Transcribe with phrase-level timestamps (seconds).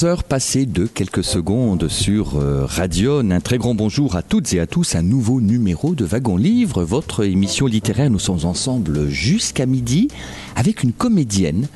[0.00, 3.30] 11 heures passées de quelques secondes sur euh, Radion.
[3.30, 4.94] Un très grand bonjour à toutes et à tous.
[4.94, 8.08] Un nouveau numéro de Wagon Livre, votre émission littéraire.
[8.08, 10.08] Nous sommes ensemble jusqu'à midi
[10.56, 11.68] avec une comédienne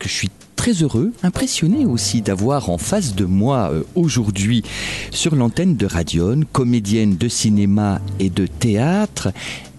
[0.00, 4.64] que je suis très heureux, impressionné aussi d'avoir en face de moi euh, aujourd'hui
[5.12, 9.28] sur l'antenne de Radion, comédienne de cinéma et de théâtre.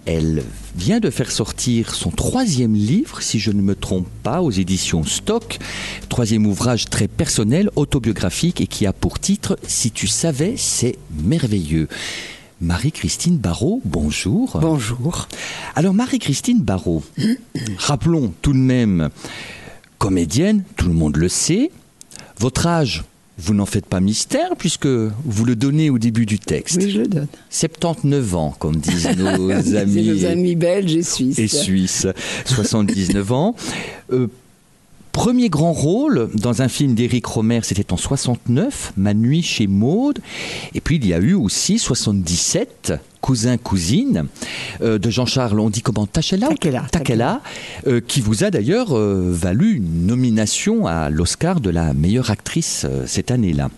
[0.05, 0.43] Elle
[0.79, 5.03] vient de faire sortir son troisième livre, si je ne me trompe pas, aux éditions
[5.03, 5.59] Stock.
[6.07, 11.89] Troisième ouvrage très personnel, autobiographique et qui a pour titre Si tu savais, c'est merveilleux.
[12.61, 14.57] Marie-Christine Barrault, bonjour.
[14.61, 15.27] Bonjour.
[15.75, 17.03] Alors Marie-Christine Barrault,
[17.77, 19.09] rappelons tout de même,
[19.97, 21.71] comédienne, tout le monde le sait,
[22.39, 23.03] votre âge
[23.41, 26.81] vous n'en faites pas mystère puisque vous le donnez au début du texte.
[26.81, 27.27] Oui, je le donne.
[27.49, 30.07] 79 ans, comme disent nos amis.
[30.07, 31.39] nos amis belges et suisses.
[31.39, 32.07] Et suisses.
[32.45, 33.55] 79 ans.
[34.11, 34.27] Euh,
[35.19, 40.19] Premier grand rôle dans un film d'Éric Romer, c'était en 69, Ma nuit chez Maude.
[40.73, 44.27] Et puis il y a eu aussi 77, Cousin Cousine,
[44.79, 46.47] euh, de Jean-Charles, on dit comment Tachela
[46.89, 47.41] Takela,
[47.85, 52.85] euh, qui vous a d'ailleurs euh, valu une nomination à l'Oscar de la meilleure actrice
[53.05, 53.69] cette année-là.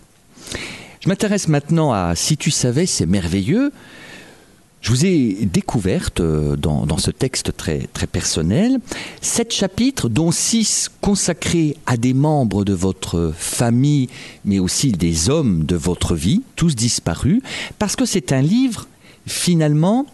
[0.99, 3.71] Je m'intéresse maintenant à Si tu savais, c'est merveilleux.
[4.81, 8.79] Je vous ai découverte euh, dans, ce texte très, très personnel
[9.21, 14.09] sept chapitres, dont six consacrés à des membres de votre famille,
[14.43, 17.41] mais aussi des hommes de votre vie, tous disparus,
[17.77, 18.87] parce que c'est un livre,
[19.27, 20.07] finalement,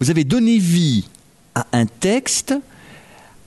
[0.00, 1.06] vous avez donné vie
[1.54, 2.54] à un texte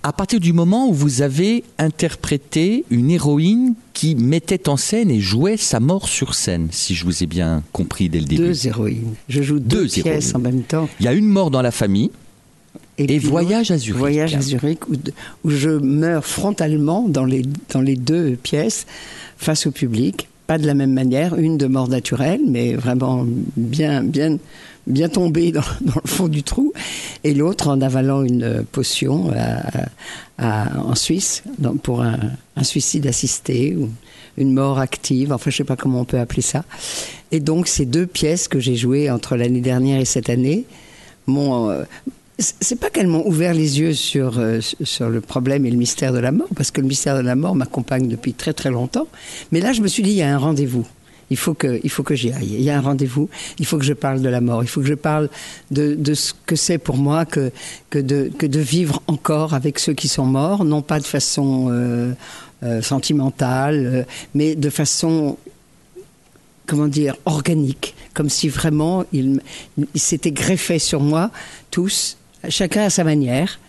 [0.03, 5.21] à partir du moment où vous avez interprété une héroïne qui mettait en scène et
[5.21, 8.43] jouait sa mort sur scène, si je vous ai bien compris dès le début.
[8.43, 9.13] Deux héroïnes.
[9.29, 10.89] Je joue deux, pièces en même temps.
[10.99, 12.11] Il y a une mort dans la famille.
[12.97, 13.99] Et, Voyage à Zurich.
[13.99, 17.43] Voyage à Zurich, où, je meurs frontalement dans les,
[17.73, 18.85] dans les deux pièces
[19.37, 20.27] face au public.
[20.47, 23.25] Pas de la même manière, une de mort naturelle, mais vraiment
[23.55, 24.37] bien, bien,
[24.87, 26.73] bien tombé dans, le fond du trou,
[27.23, 29.31] et l'autre en avalant une potion
[30.39, 31.43] en Suisse
[31.83, 32.19] pour un,
[32.61, 33.89] suicide assisté ou
[34.37, 36.63] une mort active, enfin je sais pas comment on peut appeler ça.
[37.31, 40.65] Et donc ces deux pièces que j'ai jouées entre l'année dernière et cette année
[41.27, 41.83] m'ont euh,
[42.39, 46.13] c'est pas qu'elles m'ont ouvert les yeux sur, euh, sur le problème et le mystère
[46.13, 49.07] de la mort, parce que le mystère de la mort m'accompagne depuis très très longtemps.
[49.51, 50.85] Mais là, je me suis dit, il y a un rendez-vous.
[51.33, 52.53] Il faut que, il faut que j'y aille.
[52.53, 53.27] Il y a un rendez-vous.
[53.57, 54.63] Il faut que je parle de la mort.
[54.63, 55.29] Il faut que je parle
[55.71, 57.51] de, ce que c'est pour moi que,
[57.89, 61.69] que, de, que de vivre encore avec ceux qui sont morts, non pas de façon
[61.71, 62.13] euh,
[62.61, 64.03] euh, sentimentale, euh,
[64.35, 65.39] mais de façon,
[66.67, 69.41] comment dire, organique, comme si vraiment il,
[69.95, 71.31] il s'était greffé sur moi
[71.71, 72.17] tous,
[72.47, 73.59] chacun à sa manière.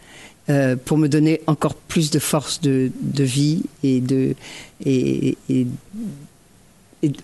[0.85, 4.35] Pour me donner encore plus de force de, de vie et de,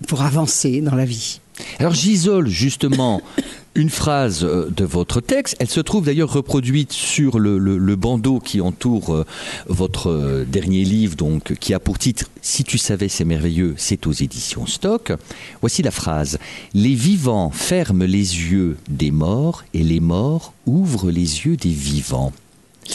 [0.07, 1.41] pour avancer dans la vie.
[1.79, 3.21] Alors j'isole justement
[3.75, 5.57] une phrase euh, de votre texte.
[5.59, 9.27] Elle se trouve d'ailleurs reproduite sur le, bandeau qui entoure euh,
[9.69, 14.07] votre euh, dernier livre, donc qui a pour titre Si tu savais, c'est merveilleux, c'est
[14.07, 15.13] aux éditions Stock.
[15.61, 16.39] Voici la phrase
[16.75, 18.19] Les vivants ferment les
[18.51, 22.33] yeux des morts et les morts ouvrent les yeux des vivants.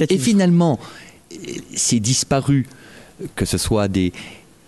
[0.09, 0.77] Et finalement,
[1.73, 2.67] c'est disparu,
[3.35, 4.11] que ce soit des,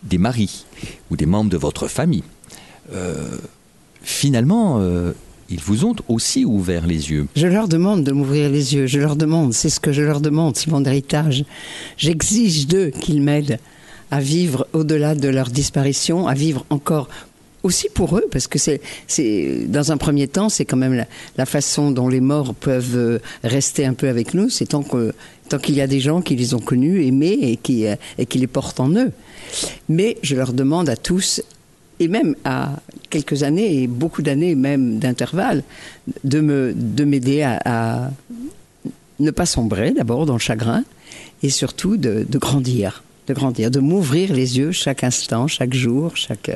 [0.03, 0.65] des maris
[1.09, 2.23] ou des membres de votre famille,
[2.93, 3.37] euh,
[4.01, 5.11] finalement, euh,
[5.49, 7.27] ils vous ont aussi ouvert les yeux.
[7.35, 10.21] Je leur demande de m'ouvrir les yeux, je leur demande, c'est ce que je leur
[10.21, 11.45] demande, c'est mon héritage.
[11.97, 13.59] J'exige d'eux qu'ils m'aident
[14.11, 17.09] à vivre au-delà de leur disparition, à vivre encore
[17.63, 21.05] aussi pour eux, parce que c'est, c'est dans un premier temps, c'est quand même
[21.37, 25.13] la, façon dont les morts peuvent euh, rester un peu avec nous, c'est tant, que,
[25.49, 28.37] tant qu'il y a des gens qui les ont connus, aimés et qui, et qui
[28.37, 29.11] les portent en eux.
[29.89, 31.41] Mais je leur demande à tous,
[31.99, 32.75] et même à
[33.09, 35.63] quelques années et beaucoup d'années même d'intervalle,
[36.23, 38.11] de me de m'aider à,
[39.19, 40.83] ne pas sombrer d'abord dans le chagrin
[41.41, 46.49] et surtout de, grandir de grandir, de m'ouvrir les yeux chaque instant, chaque jour, chaque.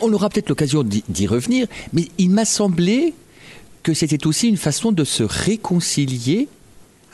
[0.00, 3.14] on aura peut-être l'occasion d'y revenir, mais il m'a semblé
[3.82, 6.48] que c'était aussi une façon de se réconcilier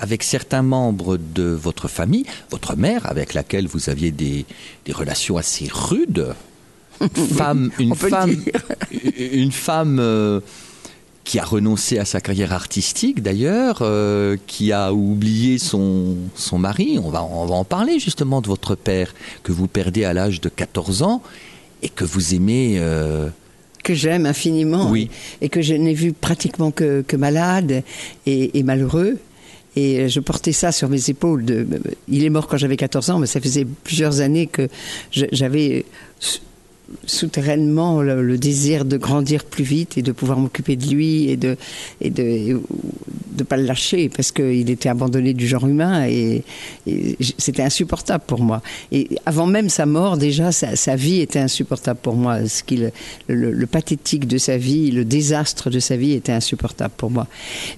[0.00, 4.46] avec certains membres de votre famille, votre mère, avec laquelle vous aviez des,
[4.86, 6.34] des relations assez rudes,
[7.36, 8.34] femme, une femme,
[9.18, 10.40] une femme euh,
[11.24, 16.98] qui a renoncé à sa carrière artistique d'ailleurs, euh, qui a oublié son, son mari.
[17.02, 20.40] On va, on va en parler justement de votre père que vous perdez à l'âge
[20.40, 21.22] de 14 ans
[21.82, 22.76] et que vous aimez.
[22.78, 23.28] euh,
[23.82, 25.08] que j'aime infiniment Oui.
[25.40, 27.82] et que je n'ai vu pratiquement que, que malade
[28.26, 29.16] et, et malheureux.
[29.76, 31.44] Et je portais ça sur mes épaules.
[32.08, 34.68] Il est mort quand j'avais 14 ans, mais ça faisait plusieurs années que
[35.12, 35.84] j'avais
[36.18, 36.40] sou-
[37.06, 41.56] souterrainement le, désir de grandir plus vite et de pouvoir m'occuper de lui et de
[42.00, 42.60] et de
[43.48, 46.42] pas le lâcher parce qu'il était abandonné du genre humain et,
[47.38, 48.62] c'était insupportable pour moi.
[48.92, 52.46] Et avant même sa mort, déjà sa, vie était insupportable pour moi.
[52.46, 52.62] Ce
[53.28, 57.26] le pathétique de sa vie, le désastre de sa vie était insupportable pour moi.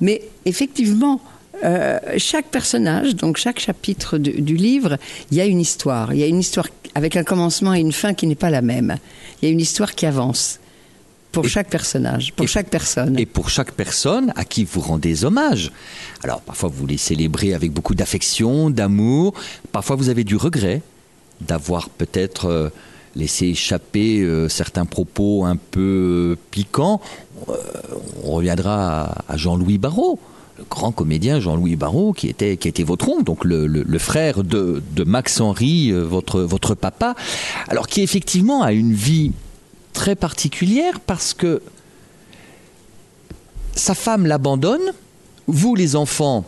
[0.01, 1.21] Mais effectivement.
[1.65, 4.97] Euh, chaque personnage, donc chaque chapitre du, du livre,
[5.31, 6.13] il y a une histoire.
[6.13, 8.63] Il y a une histoire avec un commencement et une fin qui n'est pas la
[8.63, 8.97] même.
[9.41, 10.59] Il y a une histoire qui avance
[11.31, 13.19] pour Et- chaque personnage, pour et- chaque personne.
[13.19, 15.71] et pour chaque personne à qui vous rendez hommage.
[16.23, 19.33] Alors parfois vous les célébrez avec beaucoup d'affection, d'amour,
[19.73, 20.83] parfois vous avez du regret
[21.41, 22.69] d'avoir peut-être euh,
[23.17, 25.81] laissé échapper euh, certains propos un peu
[26.35, 27.01] euh, piquants.
[28.25, 30.19] On reviendra à, à Jean-Louis Barrault.
[30.59, 34.45] Le grand comédien Jean-Louis Barrault, qui était, qui était votre oncle, donc le, le- frère
[34.45, 37.15] de, de Max Henry, euh, votre, votre papa,
[37.69, 39.33] alors qui effectivement a une vie
[39.95, 41.63] très particulière parce que
[43.75, 44.93] sa femme l'abandonne,
[45.47, 46.45] vous les enfants,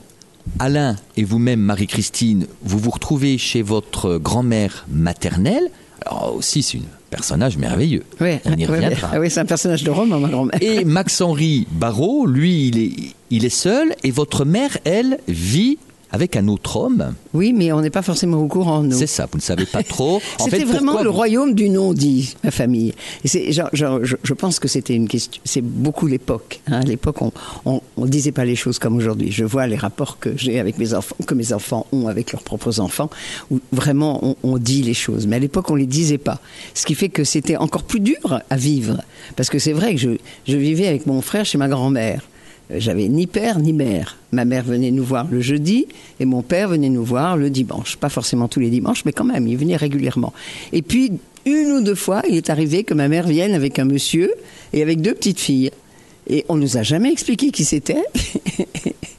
[0.58, 5.70] Alain et vous-même Marie-Christine, vous vous retrouvez chez votre grand-mère maternelle.
[6.04, 6.82] Alors aussi c'est un
[7.14, 8.02] personnage merveilleux.
[8.20, 9.10] Ouais, On y reviendra.
[9.12, 10.58] Ah oui, c'est un personnage de roman, ma grand-mère.
[10.60, 12.92] Et Max-Henri Barrault, lui, il est,
[13.30, 15.78] il est seul et votre mère, elle, vit
[16.14, 17.14] avec un autre homme.
[17.32, 18.96] Oui, mais on n'est pas forcément au courant, nous.
[18.96, 20.20] C'est ça, vous ne savez pas trop.
[20.38, 22.94] C'était vraiment le vous- royaume du non-dit, ma famille.
[23.24, 25.42] Et c'est, genre, genre, je, je pense que c'était une question.
[25.44, 26.60] C'est beaucoup l'époque.
[26.68, 26.80] hein.
[26.80, 27.32] À l'époque, on,
[27.96, 29.32] on disait pas les choses comme aujourd'hui.
[29.32, 32.42] Je vois les rapports que j'ai avec mes enfants, que mes enfants ont avec leurs
[32.42, 33.10] propres enfants,
[33.50, 35.26] où vraiment on, on dit les choses.
[35.26, 36.40] Mais à l'époque, on les disait pas.
[36.74, 39.02] Ce qui fait que c'était encore plus dur à vivre.
[39.36, 40.10] Parce que c'est vrai que je,
[40.46, 42.22] je vivais avec mon frère chez ma grand-mère.
[42.70, 44.16] Euh, J'avais ni père ni mère.
[44.32, 45.86] Ma mère venait nous voir le jeudi
[46.20, 47.96] et mon père venait nous voir le dimanche.
[47.96, 50.32] Pas forcément tous les dimanches, mais quand même, il venait régulièrement.
[50.72, 51.12] Et puis,
[51.46, 54.32] une ou deux fois, il est arrivé que ma mère vienne avec un monsieur
[54.72, 55.70] et avec deux petites filles.
[56.26, 58.02] Et on nous a jamais expliqué qui c'était.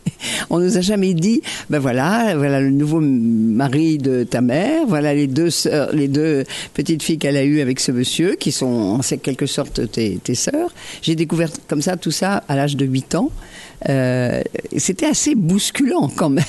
[0.49, 5.13] On nous a jamais dit, ben voilà, voilà le nouveau mari de ta mère, voilà
[5.13, 6.43] les deux sœurs, les deux
[6.73, 10.35] petites filles qu'elle a eues avec ce monsieur, qui sont en quelque sorte tes, tes
[10.35, 10.73] sœurs.
[11.01, 13.31] J'ai découvert comme ça tout ça à l'âge de 8 ans.
[13.89, 14.41] Euh,
[14.77, 16.45] C'était assez bousculant quand même.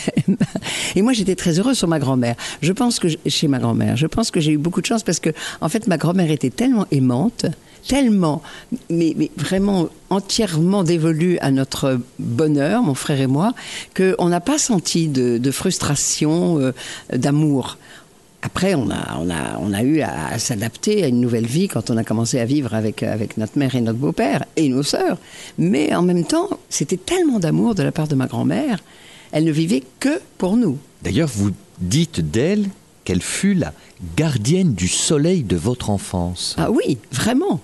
[0.94, 2.36] Et moi, j'étais très heureuse sur ma grand-mère.
[2.62, 5.20] Je pense que chez ma grand-mère, je pense que j'ai eu beaucoup de chance parce
[5.20, 5.30] que,
[5.60, 7.46] en fait, ma grand-mère était tellement aimante,
[7.86, 8.42] tellement,
[8.90, 13.54] mais, mais vraiment entièrement dévolue à notre bonheur, mon frère et moi,
[13.96, 16.72] qu'on n'a pas senti de, de frustration, euh,
[17.12, 17.78] d'amour.
[18.42, 21.68] Après, on a, on a, on a eu à, à s'adapter à une nouvelle vie
[21.68, 24.82] quand on a commencé à vivre avec, avec notre mère et notre beau-père et nos
[24.82, 25.18] sœurs.
[25.58, 28.78] Mais en même temps, c'était tellement d'amour de la part de ma grand-mère.
[29.32, 30.78] Elle ne vivait que pour nous.
[31.02, 31.50] D'ailleurs, vous
[31.80, 32.68] dites d'elle
[33.04, 33.72] qu'elle fut la
[34.16, 36.54] gardienne du soleil de votre enfance.
[36.58, 37.60] Ah oui, vraiment.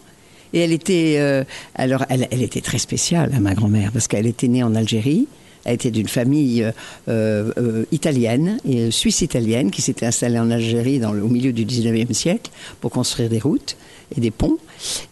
[0.53, 1.45] Et elle était, euh,
[1.75, 5.27] alors, elle, était très spéciale, hein, ma grand-mère, parce qu'elle était née en Algérie.
[5.65, 6.65] Elle était d'une famille
[7.09, 8.59] euh, euh, italienne,
[8.91, 13.77] suisse-italienne, qui s'était installée en Algérie au milieu du 19e siècle pour construire des routes
[14.17, 14.59] et des ponts.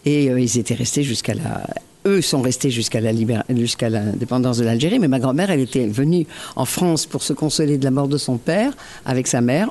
[0.05, 1.65] Et ils étaient restés jusqu'à la.
[2.07, 5.85] Eux sont restés jusqu'à la libéra- jusqu'à l'indépendance de l'Algérie, mais ma grand-mère, elle était
[5.85, 8.73] venue en France pour se consoler de la mort de son père
[9.05, 9.69] avec sa mère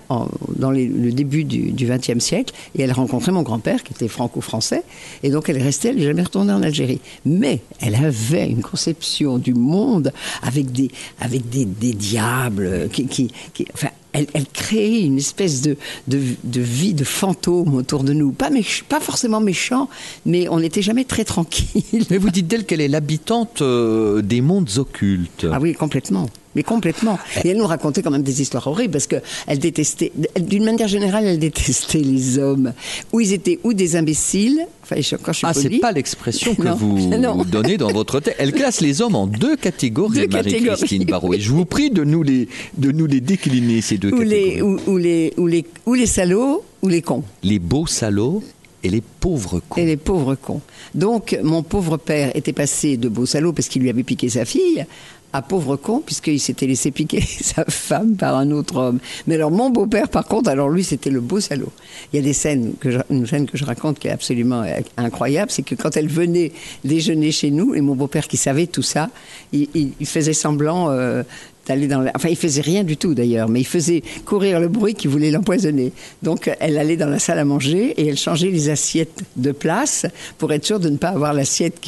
[0.57, 4.85] dans le début du XXe siècle, et elle a rencontré mon grand-père qui était franco-français,
[5.25, 7.01] et donc elle est restée, elle n'est jamais retournée en Algérie.
[7.25, 13.33] Mais elle avait une conception du monde avec des, avec des, des diables qui, qui,
[13.53, 15.77] qui- enfin, elle, elle créait une espèce de,
[16.09, 18.33] de, de vie de fantôme autour de nous.
[18.33, 19.89] Pas, méch- pas forcément méchant,
[20.27, 22.05] mais on n'était jamais très tranquille.
[22.11, 25.47] Mais vous dites d'elle qu'elle est l'habitante euh, des mondes occultes.
[25.53, 26.29] Ah oui, complètement.
[26.57, 27.17] Mais complètement.
[27.45, 29.17] Et elle nous racontait quand même des histoires horribles parce que
[29.47, 32.73] elle détestait, d'une manière générale, elle détestait les hommes.
[33.13, 36.55] Ou ils étaient ou des imbéciles, enfin, je- quand je suis Ah, c'est pas l'expression
[36.57, 37.45] que Non, vous non.
[37.45, 38.35] donnez dans votre tête.
[38.39, 41.05] Elle classe les hommes en deux catégories, Deux Marie-Christine.
[41.05, 41.35] Barrault.
[41.35, 44.45] Et je vous prie de nous les, de nous les décliner, ces deux ou les,
[44.55, 44.63] catégories.
[44.87, 47.23] ou, ou les, ou les, ou les salauds, ou les cons.
[47.45, 48.43] Les beaux salauds
[48.83, 49.81] et les pauvres cons.
[49.81, 50.63] Et les pauvres cons.
[50.97, 54.45] Donc, mon pauvre père était passé de beau salaud parce qu'il lui avait piqué sa
[54.45, 54.85] fille
[55.33, 58.99] à pauvre con, puisqu'il s'était laissé piquer sa femme par un autre homme.
[59.27, 61.73] Mais alors, mon beau-père, par contre, alors lui, c'était le beau salaud.
[62.13, 64.65] Il y a des scènes, que je, une scène que je raconte qui est absolument
[64.97, 66.53] incroyable, c'est que quand elle venait
[66.85, 69.11] déjeuner chez nous, et mon beau-père qui savait tout ça,
[69.53, 71.23] il, il, faisait semblant euh,
[71.71, 72.05] d'aller dans.
[72.17, 75.31] Enfin, il faisait rien du tout d'ailleurs, mais il faisait courir le bruit qui voulait
[75.31, 75.93] l'empoisonner.
[76.23, 80.07] Donc, elle allait dans la salle à manger et elle changeait les assiettes de place
[80.37, 81.81] pour être sûre de ne pas avoir l'assiette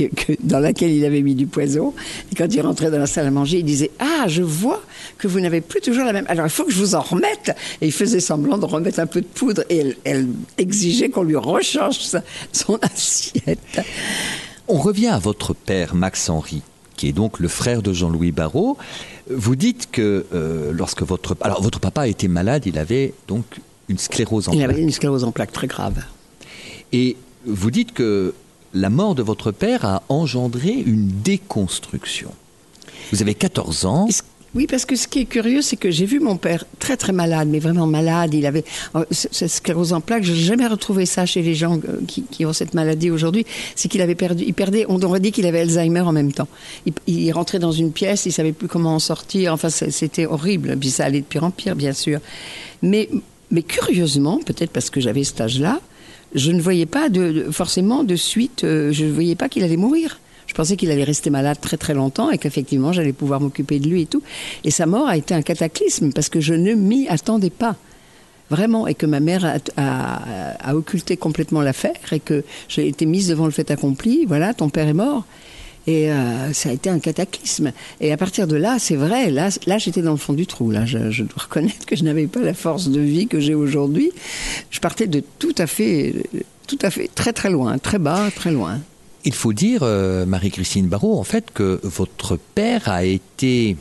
[0.45, 1.95] dans laquelle il avait mis du poison.
[2.31, 4.81] Et quand il rentrait dans la salle à manger, il disait Ah, je vois
[5.19, 6.27] que vous n'avez plus toujours la même.
[6.29, 7.53] Alors, il faut que je vous en remette.
[7.81, 11.37] Et il faisait semblant de remettre un peu de poudre et elle, exigeait qu'on lui
[11.37, 11.99] rechange
[12.53, 13.81] son assiette.
[14.69, 16.63] On revient à votre père, Max Henry
[17.03, 18.77] qui est donc le frère de Jean-Louis Barrault.
[19.31, 21.37] Vous dites que euh, lorsque votre...
[21.41, 23.45] Alors, votre papa était malade, il avait donc
[23.89, 24.61] une sclérose en plaques.
[24.61, 26.03] Il avait une sclérose en plaques très grave.
[26.93, 28.35] Et vous dites que
[28.75, 32.33] la mort de votre père a engendré une déconstruction.
[33.13, 34.09] Vous avez 14 ans.
[34.55, 37.13] Oui, parce que ce qui est curieux, c'est que j'ai vu mon père très très
[37.13, 38.35] malade, mais vraiment malade.
[38.35, 40.25] Il avait euh, cette sclérose en plaques.
[40.25, 43.47] Je n'ai jamais retrouvé ça chez les gens euh, qui, ont cette maladie aujourd'hui.
[43.77, 44.85] C'est qu'il avait perdu, il perdait.
[44.91, 46.49] On aurait dit qu'il avait Alzheimer en même temps.
[47.07, 49.55] Il, rentrait dans une pièce, il savait plus comment en sortir.
[49.55, 50.77] Enfin, c'était horrible.
[50.77, 52.21] Puis ça allait de pire en pire, bien sûr.
[52.83, 53.09] Mais,
[53.51, 55.81] mais curieusement, peut-être parce que j'avais cet âge-là,
[56.35, 58.65] je ne voyais pas de, forcément de suite.
[58.65, 60.19] Euh, je ne voyais pas qu'il allait mourir.
[60.53, 63.89] Je pensais qu'il allait rester malade très très longtemps et qu'effectivement j'allais pouvoir m'occuper de
[63.89, 64.23] lui et tout.
[64.65, 67.75] Et sa mort a été un cataclysme parce que je ne m'y attendais pas.
[68.51, 73.47] Vraiment, et que ma mère a, occulté complètement l'affaire et que j'ai été mise devant
[73.47, 74.27] le fait accompli.
[74.27, 75.25] Voilà, ton père est mort.
[75.87, 77.73] Et euh, ça a été un cataclysme.
[78.03, 80.71] Et à partir de là, c'est vrai, là, là j'étais dans le fond du trou.
[80.71, 83.55] Là, je, je dois reconnaître que je n'avais pas la force de vie que j'ai
[83.55, 84.11] aujourd'hui.
[84.71, 86.15] Je partais de tout à fait,
[86.67, 88.81] tout à fait, très très loin, très bas, très loin.
[89.25, 93.77] Il faut dire, euh, Marie-Christine Barrault, en fait, que votre père a été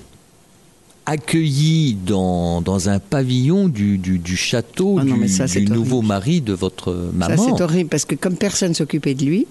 [1.05, 7.37] accueilli dans, dans un pavillon du, du, château ah du, nouveau mari de votre maman.
[7.37, 9.47] Ça, c'est horrible, parce que comme personne s'occupait de lui,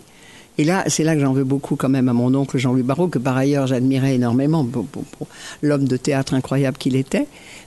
[0.59, 3.09] et là, c'est là que j'en veux beaucoup quand même à mon oncle Jean-Louis Barrault,
[3.09, 4.87] que par ailleurs j'admirais énormément pour
[5.62, 7.26] l'homme de théâtre incroyable qu'il était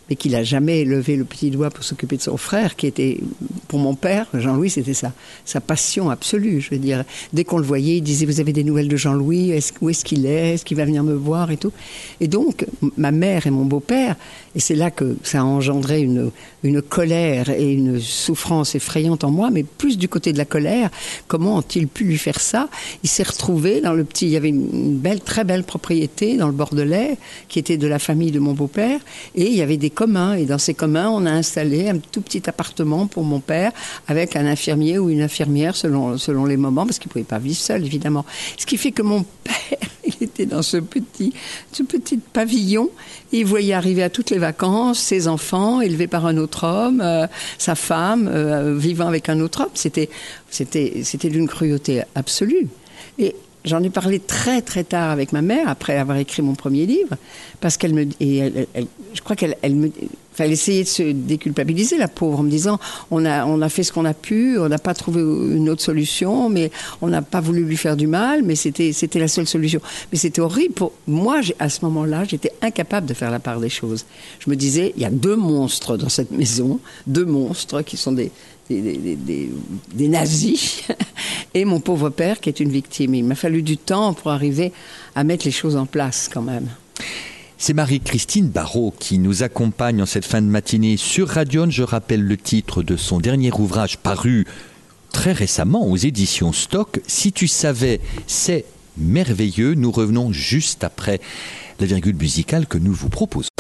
[0.10, 3.20] mais qu'il n'a jamais levé le petit doigt pour s'occuper de son frère, qui était,
[3.68, 5.14] pour mon père, Jean-Louis, c'était ça,
[5.46, 6.62] sa passion absolue.
[6.62, 9.54] Je veux dire, dès qu'on le voyait, il disait Vous avez des nouvelles de Jean-Louis
[9.82, 11.72] Où est-ce qu'il est Est-ce qu'il va venir me voir et tout?
[12.20, 12.66] Et donc,
[12.98, 14.16] ma mère et mon beau-père,
[14.56, 16.32] et c'est là que ça a engendré une,
[16.64, 20.90] une colère et une souffrance effrayante en moi, mais plus du côté de la colère.
[21.28, 22.70] Comment ont-ils pu lui faire ça?
[23.04, 24.26] Il s'est retrouvé dans le petit.
[24.26, 27.18] Il y avait une belle, très belle propriété dans le Bordelais,
[27.48, 29.00] qui était de la famille de mon beau-père,
[29.36, 30.36] et il y avait des communs.
[30.36, 33.72] Et dans ces communs, on a installé un tout petit appartement pour mon père
[34.08, 37.40] avec un infirmier ou une infirmière selon, selon les moments, parce qu'il ne pouvait pas
[37.40, 38.26] vivre seul, évidemment.
[38.58, 41.34] Ce qui fait que mon père, il était dans ce petit,
[41.72, 42.90] ce petit pavillon
[43.32, 47.02] et il voyait arriver à toutes les vacances ses enfants élevés par un autre homme,
[47.02, 49.72] euh, sa femme euh, vivant avec un autre homme.
[49.74, 50.10] C'était,
[50.50, 52.68] c'était, c'était d'une cruauté absolue.
[53.18, 56.86] Et J'en ai parlé très très tard avec ma mère après avoir écrit mon premier
[56.86, 57.16] livre,
[57.62, 58.68] parce qu'elle me, et elle,
[59.14, 59.88] je crois qu'elle elle me,
[60.34, 62.78] enfin, elle essayait de se déculpabiliser la pauvre en me disant
[63.10, 65.82] on a on a fait ce qu'on a pu, on n'a pas trouvé une autre
[65.82, 69.48] solution, mais on n'a pas voulu lui faire du mal, mais c'était c'était la seule
[69.48, 69.80] solution.
[70.12, 73.70] Mais c'était horrible pour moi à ce moment-là, j'étais incapable de faire la part des
[73.70, 74.06] choses.
[74.40, 78.12] Je me disais il y a deux monstres dans cette maison, deux monstres qui sont
[78.12, 78.30] des
[78.70, 80.84] des, nazis,
[81.54, 83.16] et mon pauvre père qui est une victime.
[83.16, 84.72] Il m'a fallu du temps pour arriver
[85.16, 86.68] à mettre les choses en place quand même.
[87.58, 91.70] C'est Marie-Christine Barrault qui nous accompagne en cette fin de matinée sur Radion.
[91.70, 94.46] Je rappelle le titre de son dernier ouvrage paru
[95.14, 97.00] très récemment aux éditions Stock.
[97.08, 98.66] Si tu savais, c'est
[98.98, 99.76] merveilleux.
[99.76, 101.22] Nous revenons juste après
[101.80, 103.53] la virgule musicale que nous vous proposons.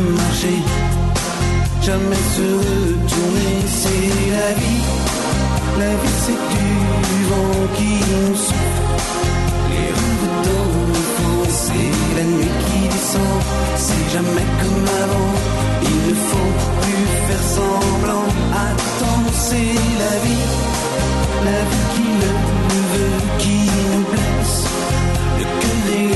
[0.00, 0.58] Marcher.
[1.82, 4.84] Jamais se retourner, c'est la vie.
[5.78, 6.68] La vie, c'est du
[7.30, 8.80] vent qui nous souffle.
[9.70, 10.20] Les rues
[11.48, 13.40] c'est la nuit qui descend.
[13.76, 15.32] c'est jamais comme avant.
[15.82, 16.52] Il ne faut
[16.82, 18.26] plus faire semblant.
[18.68, 20.48] Attends, c'est la vie,
[21.48, 22.32] la vie qui le
[22.92, 23.58] veut, qui
[23.90, 24.58] nous blesse.
[25.38, 26.08] Le cœur les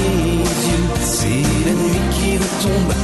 [0.69, 3.04] yeux, c'est la nuit qui retombe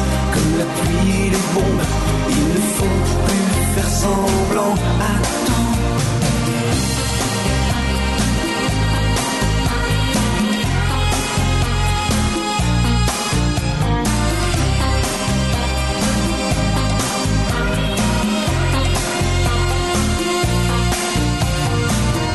[1.31, 1.83] et les bombes.
[2.29, 4.75] Il ne faut plus faire semblant.
[4.75, 5.71] Attends.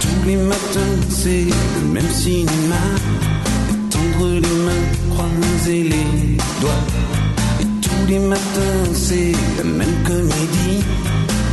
[0.01, 1.45] Tous les matins, c'est
[1.81, 2.75] le même cinéma.
[3.89, 6.83] Tendre les mains, croiser les doigts.
[7.61, 8.64] Et tous les matins,
[9.07, 10.83] c'est la même comédie.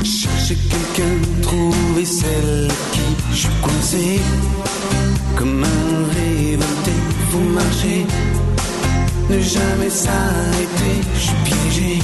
[0.05, 4.21] Chercher quelqu'un, trouver celle qui je suis coincé.
[5.37, 6.95] Comme un révolté,
[7.31, 8.07] faut marcher.
[9.31, 11.99] Ne jamais s'arrêter, je suis piégé.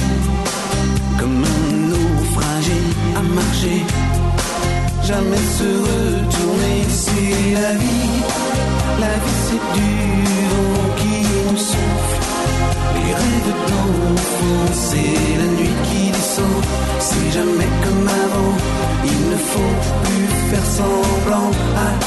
[1.19, 2.79] Comme un naufragé
[3.15, 3.83] à marcher
[5.09, 8.21] jamais se retourner, c'est la vie.
[8.99, 9.89] La vie c'est du
[10.51, 11.15] vent qui
[11.51, 12.18] nous souffle.
[12.95, 13.49] Les rêves
[14.73, 16.63] c'est la nuit qui descend.
[16.99, 18.53] C'est jamais comme avant,
[19.05, 21.98] il ne faut plus faire semblant.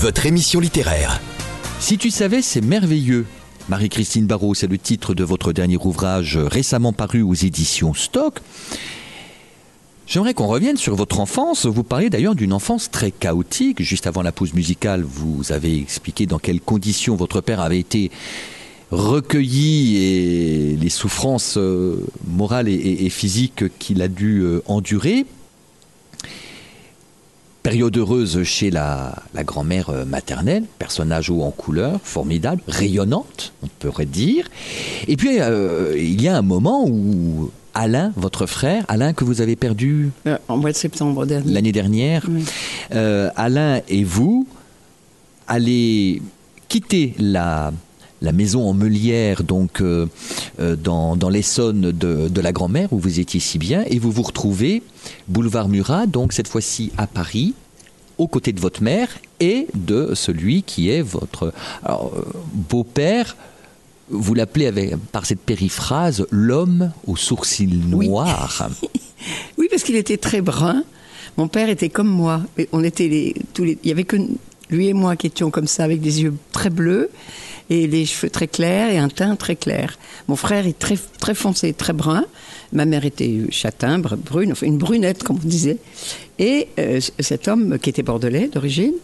[0.00, 1.20] Votre émission littéraire.
[1.78, 3.26] Si tu savais, c'est merveilleux.
[3.68, 8.40] Marie-Christine Barrault, c'est le titre de votre dernier ouvrage euh, récemment paru aux éditions Stock.
[10.06, 11.66] J'aimerais qu'on revienne sur votre enfance.
[11.66, 13.82] Vous parlez d'ailleurs d'une enfance très chaotique.
[13.82, 18.10] Juste avant la pause musicale, vous avez expliqué dans quelles conditions votre père avait été
[18.90, 25.26] recueilli et les souffrances euh, morales et, physiques qu'il a dû euh, endurer.
[27.62, 33.66] Période heureuse chez la, la grand-mère euh, maternelle, personnage haut en couleur, formidable, rayonnante, on
[33.78, 34.48] pourrait dire.
[35.06, 39.42] Et puis, euh, il y a un moment où Alain, votre frère, Alain que vous
[39.42, 41.52] avez perdu Euh, en mois de septembre dernier.
[41.52, 42.44] l'année dernière, Oui.
[42.94, 44.46] euh, Alain et vous
[45.46, 46.22] allez
[46.68, 47.72] quitter la,
[48.22, 50.06] la maison en Meulière, donc euh,
[50.60, 54.10] euh, dans, dans l'Essonne de, de la grand-mère où vous étiez si bien, et vous
[54.10, 54.82] vous retrouvez
[55.28, 57.54] boulevard Murat, donc cette fois-ci à Paris,
[58.18, 59.08] aux côtés de votre mère
[59.40, 61.52] et de celui qui est votre
[61.88, 61.94] euh,
[62.52, 63.36] beau-père.
[64.10, 68.68] Vous l'appelez avec, par cette périphrase l'homme aux sourcils noirs.
[69.58, 70.82] Oui, parce qu'il était très brun.
[71.36, 72.40] Mon père était comme moi.
[72.72, 74.16] On était les, tous les, il y avait que
[74.70, 77.10] lui et moi qui étions comme ça, avec des yeux très bleus
[77.70, 79.96] et des cheveux très clairs et un teint très clair.
[80.28, 82.24] Mon frère est très, très foncé, très brun.
[82.72, 85.78] Ma mère était châtain, br- brune, enfin une brunette, comme on disait.
[86.38, 88.94] Et euh, cet homme qui était bordelais d'origine,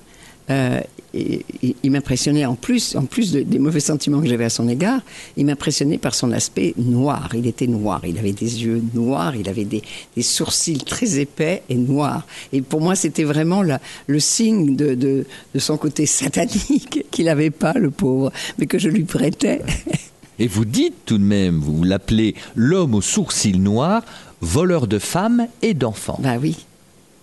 [0.51, 0.81] euh,
[1.15, 4.51] et- il, il m'impressionnait en plus, en plus de- des mauvais sentiments que j'avais à
[4.51, 5.01] son égard,
[5.37, 7.31] il m'impressionnait par son aspect noir.
[7.35, 9.83] Il était noir, il avait des yeux noirs, il avait des,
[10.15, 12.27] des sourcils très épais et noirs.
[12.53, 17.25] Et pour moi, c'était vraiment la- le signe de, de- de son côté satanique qu'il
[17.27, 19.63] n'avait pas, le pauvre, mais que je lui prêtais.
[20.39, 24.03] Et vous dites tout de même, vous l'appelez l'homme aux sourcils noirs,
[24.43, 26.19] voleur de femmes et d'enfants.
[26.23, 26.57] Bah oui.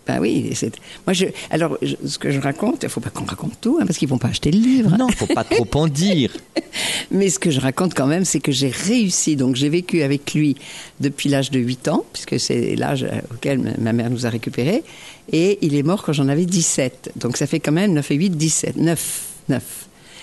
[0.06, 0.76] Bah oui, c'est-
[1.08, 3.86] moi je, alors je- ce que je raconte, il faut pas qu'on raconte tout, hein,
[3.86, 4.98] parce qu'ils vont pas acheter le livre.
[4.98, 6.36] Non, faut pas trop en dire.
[7.12, 9.38] Mais ce que je raconte quand même, c'est que j'ai réussi.
[9.38, 10.58] Donc j'ai vécu avec lui
[11.00, 14.84] depuis l'âge de 8 ans, puisque c'est l'âge auquel ma- ma mère nous a récupérés.
[15.32, 17.13] Et il est mort quand j'en avais 17.
[17.16, 18.76] Donc ça fait quand même 9 et 8, 17.
[18.76, 19.22] 9.
[19.48, 19.63] 9.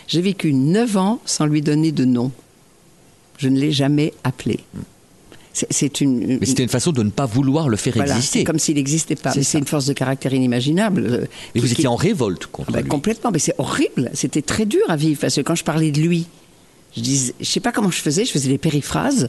[0.09, 2.33] J'ai vécu 9 ans sans lui donner de nom.
[3.39, 4.61] Je ne l'ai jamais appelé.
[5.53, 8.45] C'est- une, Mais c'était une façon de ne pas vouloir le faire voilà, exister.
[8.45, 9.33] comme s'il n'existait pas.
[9.33, 9.51] C'est Mais ça.
[9.53, 11.05] C'est une force de caractère inimaginable.
[11.05, 12.89] euh, Et vous qui- étiez en révolte contre ah bah, lui.
[12.89, 14.11] Complètement, mais c'est horrible.
[14.15, 16.27] C'était très dur à vivre parce que quand je parlais de lui,
[16.97, 19.29] je disais, je sais pas comment je faisais, je faisais des périphrases,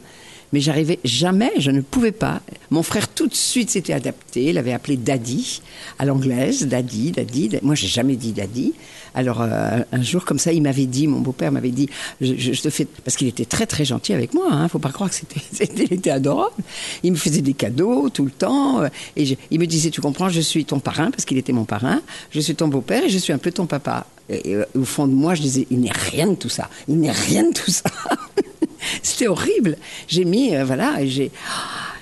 [0.53, 2.41] mais j'arrivais jamais, je ne pouvais pas.
[2.69, 5.61] Mon frère tout de suite s'était adapté, il avait appelé Daddy
[5.99, 7.49] à l'anglaise, Daddy, Daddy.
[7.49, 8.73] Da- Moi, j'ai jamais dit Daddy.
[9.13, 11.89] Alors euh, un jour comme ça, il m'avait dit, mon beau-père m'avait dit,
[12.21, 14.47] je, te fais, parce qu'il était très très gentil avec moi.
[14.51, 15.41] Hein, faut pas croire que c'était,
[15.75, 16.55] il était adorable.
[17.03, 18.87] Il me faisait des cadeaux tout le temps, euh,
[19.17, 22.01] et il me disait, tu comprends, je suis ton parrain parce qu'il était mon parrain,
[22.31, 24.05] je suis ton beau-père et je suis un peu ton papa.
[24.29, 26.69] Et, au fond de moi, je disais, il n'est rien de tout ça.
[26.87, 27.83] Il n'est rien de tout ça.
[29.03, 29.77] C'était horrible.
[30.07, 31.31] J'ai mis, euh, voilà, et j'ai.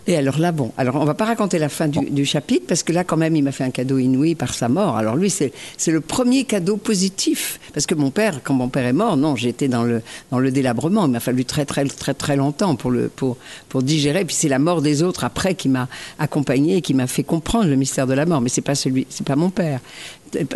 [0.09, 2.91] Et alors là, bon, alors on va pas raconter la fin du, chapitre parce que
[2.91, 4.97] là, quand même, il m'a fait un cadeau inouï par sa mort.
[4.97, 5.51] Alors lui, c'est
[5.85, 9.67] le premier cadeau positif parce que mon père, quand mon père est mort, non, j'étais
[9.67, 11.05] dans le dans le délabrement.
[11.05, 13.37] Il m'a fallu très très très très longtemps pour le pour
[13.67, 14.25] pour digérer.
[14.25, 15.87] Puis c'est la mort des autres après qui m'a
[16.17, 18.41] accompagné qui m'a fait comprendre le mystère de la mort.
[18.41, 19.79] Mais c'est pas celui, c'est pas mon père.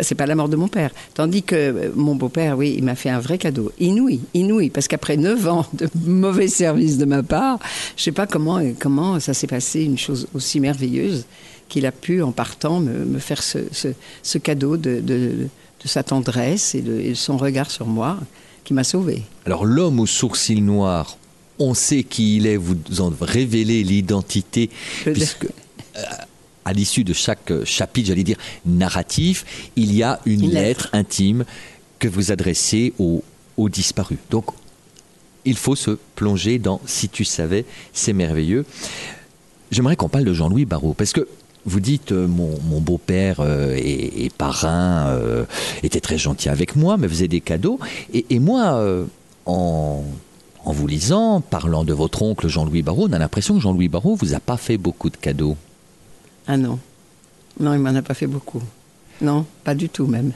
[0.00, 0.90] C'est pas la mort de mon père.
[1.14, 3.72] Tandis que euh, mon beau-père, oui, il m'a fait un vrai cadeau.
[3.80, 4.70] Inouï, inouï.
[4.70, 7.58] Parce qu'après neuf ans de mauvais service de ma part,
[7.96, 11.26] je sais pas comment, comment ça s'est passé, une chose aussi merveilleuse,
[11.68, 13.88] qu'il a pu, en partant, me, me faire ce, ce,
[14.22, 15.48] ce cadeau de, de,
[15.82, 18.18] de sa tendresse et de, et de son regard sur moi,
[18.64, 19.22] qui m'a sauvé.
[19.46, 21.18] Alors l'homme aux sourcils noirs,
[21.58, 24.70] on sait qui il est, vous en révélez l'identité,
[25.04, 26.00] puisque euh,
[26.64, 29.44] à l'issue de chaque euh, chapitre, j'allais dire narratif,
[29.76, 30.84] il y a une, Une lettre.
[30.84, 30.88] lettre.
[30.92, 31.44] intime
[31.98, 33.22] que vous adressez aux,
[33.68, 34.18] disparus.
[34.30, 34.46] Donc
[35.44, 38.64] il faut se plonger dans Si tu savais, c'est merveilleux.
[39.70, 41.26] J'aimerais qu'on parle de Jean-Louis Barrault, parce que
[41.66, 45.44] vous dites, euh, mon, mon beau-père euh, et, et parrain euh,
[45.82, 47.78] était très gentil avec moi, me faisait des cadeaux.
[48.12, 49.04] Et, et moi, euh,
[49.46, 50.04] en,
[50.64, 54.14] en vous lisant, parlant de votre oncle Jean-Louis Barrault, on a l'impression que Jean-Louis Barrault
[54.16, 55.56] vous a pas fait beaucoup de cadeaux.
[56.46, 56.78] Ah non.
[57.60, 58.62] Non, il m'en a pas fait beaucoup.
[59.20, 60.32] Non, pas du tout même.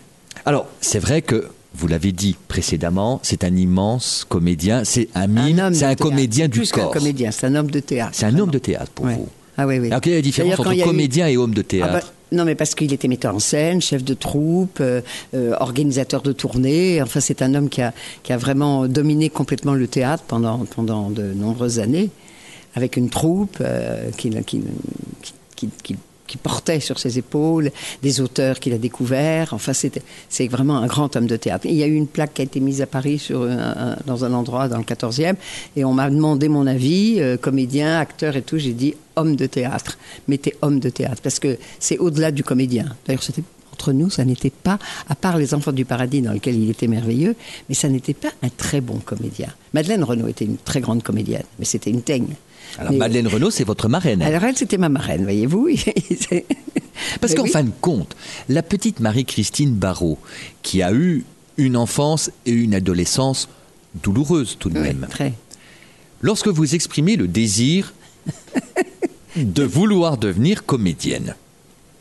[0.46, 5.56] Alors, c'est vrai que, vous l'avez dit précédemment, c'est un immense comédien, c'est un mime,
[5.56, 6.02] c'est un théâtre.
[6.04, 6.92] comédien du Plus qu'un corps.
[6.92, 8.12] comédien, c'est un homme de théâtre.
[8.14, 9.14] C'est un homme de théâtre pour Ouais.
[9.14, 9.28] vous.
[9.56, 9.88] Ah oui, oui.
[9.88, 11.92] Alors, quelle est la différence entre eu- comédien et homme de Ah théâtre?
[12.06, 15.00] bah, non, mais parce qu'il était metteur en scène, chef de troupe, euh,
[15.34, 17.02] euh, organisateur de tournées.
[17.02, 17.92] Enfin, c'est un homme qui a,
[18.22, 22.10] qui a vraiment dominé complètement le théâtre pendant, pendant de nombreuses années,
[22.76, 24.30] avec une troupe euh, qui,
[25.82, 25.96] qui-
[26.42, 27.70] portait sur ses épaules,
[28.02, 29.54] des auteurs qu'il a découverts.
[29.54, 31.64] Enfin, c'est vraiment un grand homme de théâtre.
[31.66, 33.28] Il y a eu une plaque qui a été mise à Paris
[34.04, 35.36] dans un endroit dans le 14e,
[35.74, 38.58] et on m'a demandé mon avis, euh, comédien, acteur et tout.
[38.58, 39.96] J'ai dit homme de théâtre.
[40.28, 42.94] Mettez homme de théâtre, parce que c'est au-delà du comédien.
[43.06, 43.42] D'ailleurs, c'était
[43.72, 46.88] entre nous, ça n'était pas, à part les Enfants du Paradis dans lequel il était
[46.88, 47.36] merveilleux,
[47.70, 49.48] mais ça n'était pas un très bon comédien.
[49.72, 52.34] Madeleine Renaud était une très grande comédienne, mais c'était une teigne.
[52.78, 54.22] Alors, Mais- Madeleine Renaud, c'est votre marraine.
[54.22, 55.68] alors elle, c'était ma marraine, voyez-vous.
[57.20, 57.50] Parce qu'en oui.
[57.50, 58.16] fin de compte,
[58.48, 60.18] la petite Marie-Christine Barrault,
[60.62, 61.24] qui a eu
[61.56, 63.48] une enfance et une adolescence
[64.02, 65.32] douloureuse tout de Oui, même, très.
[66.20, 67.94] lorsque vous exprimez le désir
[69.36, 71.34] de vouloir devenir comédienne,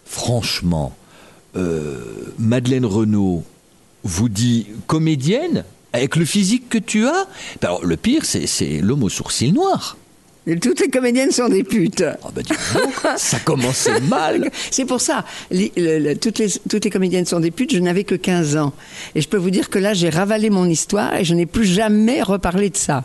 [0.06, 0.96] franchement,
[1.56, 3.44] euh, Madeleine Renaud
[4.04, 7.28] vous dit comédienne avec le physique que tu as
[7.62, 9.98] Ben alors, Le pire, c'est l'homme aux sourcils noirs.
[10.62, 12.04] Toutes les comédiennes sont des putes.
[12.34, 14.50] Ben, dis donc, ça commençait mal.
[14.72, 17.80] C'est pour ça, les- le- le- toutes, les, toutes les comédiennes sont des putes, je
[17.80, 18.74] n'avais que 15 ans.
[19.16, 21.66] Et je peux vous dire que là, j'ai ravalé mon histoire et je n'ai plus
[21.66, 23.04] jamais reparlé de ça.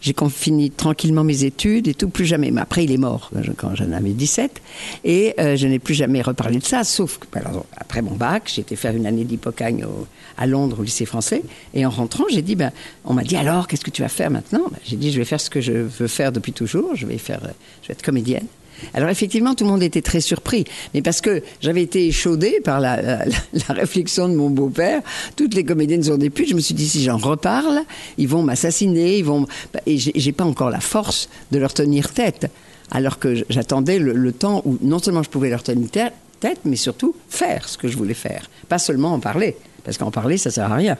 [0.00, 2.50] J'ai fini tranquillement mes études et tout, plus jamais.
[2.50, 4.60] Mais après, il est mort je- quand j'en avais 17.
[5.04, 8.50] Et euh, je n'ai plus jamais reparlé de ça, sauf que, alors, après mon bac,
[8.54, 9.84] j'ai été faire une année d'hypocagne
[10.36, 11.42] à Londres, au lycée français.
[11.74, 12.70] Et en rentrant, j'ai dit, ben,
[13.04, 14.64] on m'a dit, alors, qu'est-ce que tu vas faire maintenant?
[14.70, 16.94] Ben, J'ai dit, je vais faire ce que je veux faire depuis toujours.
[16.94, 17.48] Je vais, faire, euh,
[17.82, 18.46] je vais être comédienne.
[18.94, 20.64] Alors effectivement, tout le monde était très surpris,
[20.94, 23.24] mais parce que j'avais été échaudée par la,
[23.68, 25.02] réflexion de mon beau-père,
[25.36, 27.80] toutes les comédiennes sont des putes, je me suis dit, si j'en reparle,
[28.16, 29.46] ils vont m'assassiner, ils vont...
[29.86, 32.50] Et j'ai pas encore la force de leur tenir tête,
[32.90, 36.60] alors que j'attendais le, le temps où non seulement je pouvais leur tenir tête, tête,
[36.64, 40.38] mais surtout faire ce que je voulais faire, pas seulement en parler, parce qu'en parler,
[40.38, 40.96] ça sert à rien.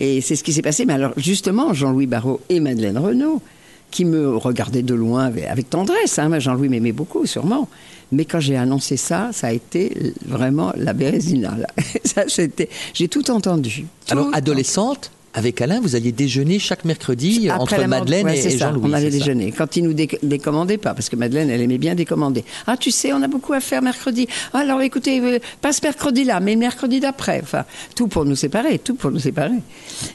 [0.00, 0.84] Et c'est ce qui s'est passé.
[0.86, 3.42] Mais alors, justement, Jean-Louis Barrault et Madeleine Renaud,
[3.90, 7.68] qui me regardaient de loin avec, tendresse, hein, Jean-Louis m'aimait beaucoup, sûrement.
[8.10, 11.56] Mais quand j'ai annoncé ça, ça a été vraiment la bérésina.
[12.04, 13.86] ça, j'ai tout entendu.
[14.08, 18.82] Alors, adolescente, avec Alain, vous alliez déjeuner chaque mercredi Après entre Madeleine ouais, et, Jean-Louis.
[18.84, 19.52] On allait déjeuner.
[19.52, 22.44] Quand il nous dé- décommandait pas, parce que Madeleine, elle aimait bien décommander.
[22.66, 24.26] Ah, tu sais, on a beaucoup à faire mercredi.
[24.52, 27.40] Ah, alors écoutez, euh, pas ce mercredi-là, mais le mercredi d'après.
[27.42, 27.64] Enfin,
[27.94, 29.58] tout pour nous séparer, tout pour nous séparer.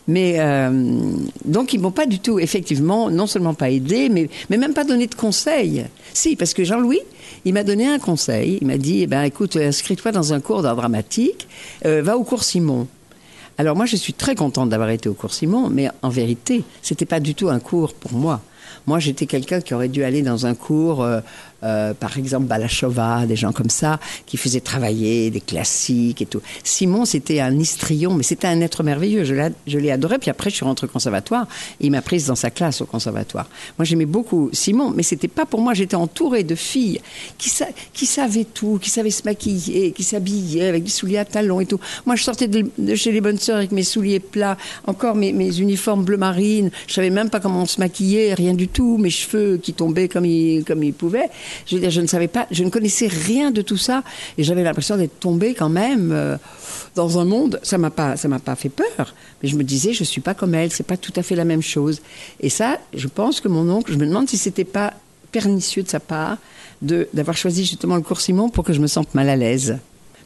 [0.08, 0.72] Mais euh,
[1.46, 4.84] donc, ils m'ont pas du tout, effectivement, non seulement pas aidé, mais, mais même pas
[4.84, 5.86] donné de conseils.
[6.14, 7.00] Si, parce que Jean-Louis,
[7.46, 8.58] il m'a donné un conseil.
[8.62, 11.48] Il m'a dit, eh ben, écoute, inscris-toi dans un cours d'art dramatique,
[11.86, 12.88] euh, va au cours Simon.
[13.58, 17.06] Alors moi, je suis très contente d'avoir été au cours Simon, mais en vérité, c'était
[17.06, 18.42] pas du tout un cours pour moi.
[18.88, 21.06] Moi, j'étais quelqu'un qui aurait dû aller dans un cours,
[21.64, 26.42] euh, par exemple Balachova, des gens comme ça, qui faisaient travailler des classiques et tout.
[26.64, 29.24] Simon, c'était un histrion, mais c'était un être merveilleux.
[29.24, 30.18] Je l'ai, adoré.
[30.20, 31.48] Puis après, je suis rentrée au conservatoire.
[31.80, 33.48] Il m'a prise dans sa classe au conservatoire.
[33.78, 35.74] Moi, j'aimais beaucoup Simon, mais c'était pas pour moi.
[35.74, 37.00] J'étais entourée de filles
[37.38, 41.26] qui, sa- qui savaient tout, qui savaient se maquiller, qui s'habillaient avec des souliers à
[41.26, 41.80] talons et tout.
[42.06, 45.60] Moi, je sortais de, chez les bonnes sœurs avec mes souliers plats, encore mes, mes
[45.60, 46.72] uniformes bleu marine.
[46.88, 48.98] Je savais même pas comment on se maquillait, rien du tout.
[48.98, 50.24] Mes cheveux qui tombaient comme
[50.66, 51.30] comme ils pouvaient.
[51.66, 54.04] Je ne savais pas, je ne connaissais rien de tout ça,
[54.38, 56.38] et j'avais l'impression d'être tombée quand même euh,
[56.96, 57.60] dans un monde.
[57.64, 60.34] Ça m'a pas, ça m'a pas fait peur, mais je me disais, je suis pas
[60.34, 62.02] comme elle, c'est pas tout à fait la même chose.
[62.40, 64.94] Et ça, je pense que mon oncle, je me demande si c'était pas
[65.32, 66.38] pernicieux de sa part
[66.82, 69.78] d'avoir choisi justement le cours Simon pour que je me sente mal à l'aise.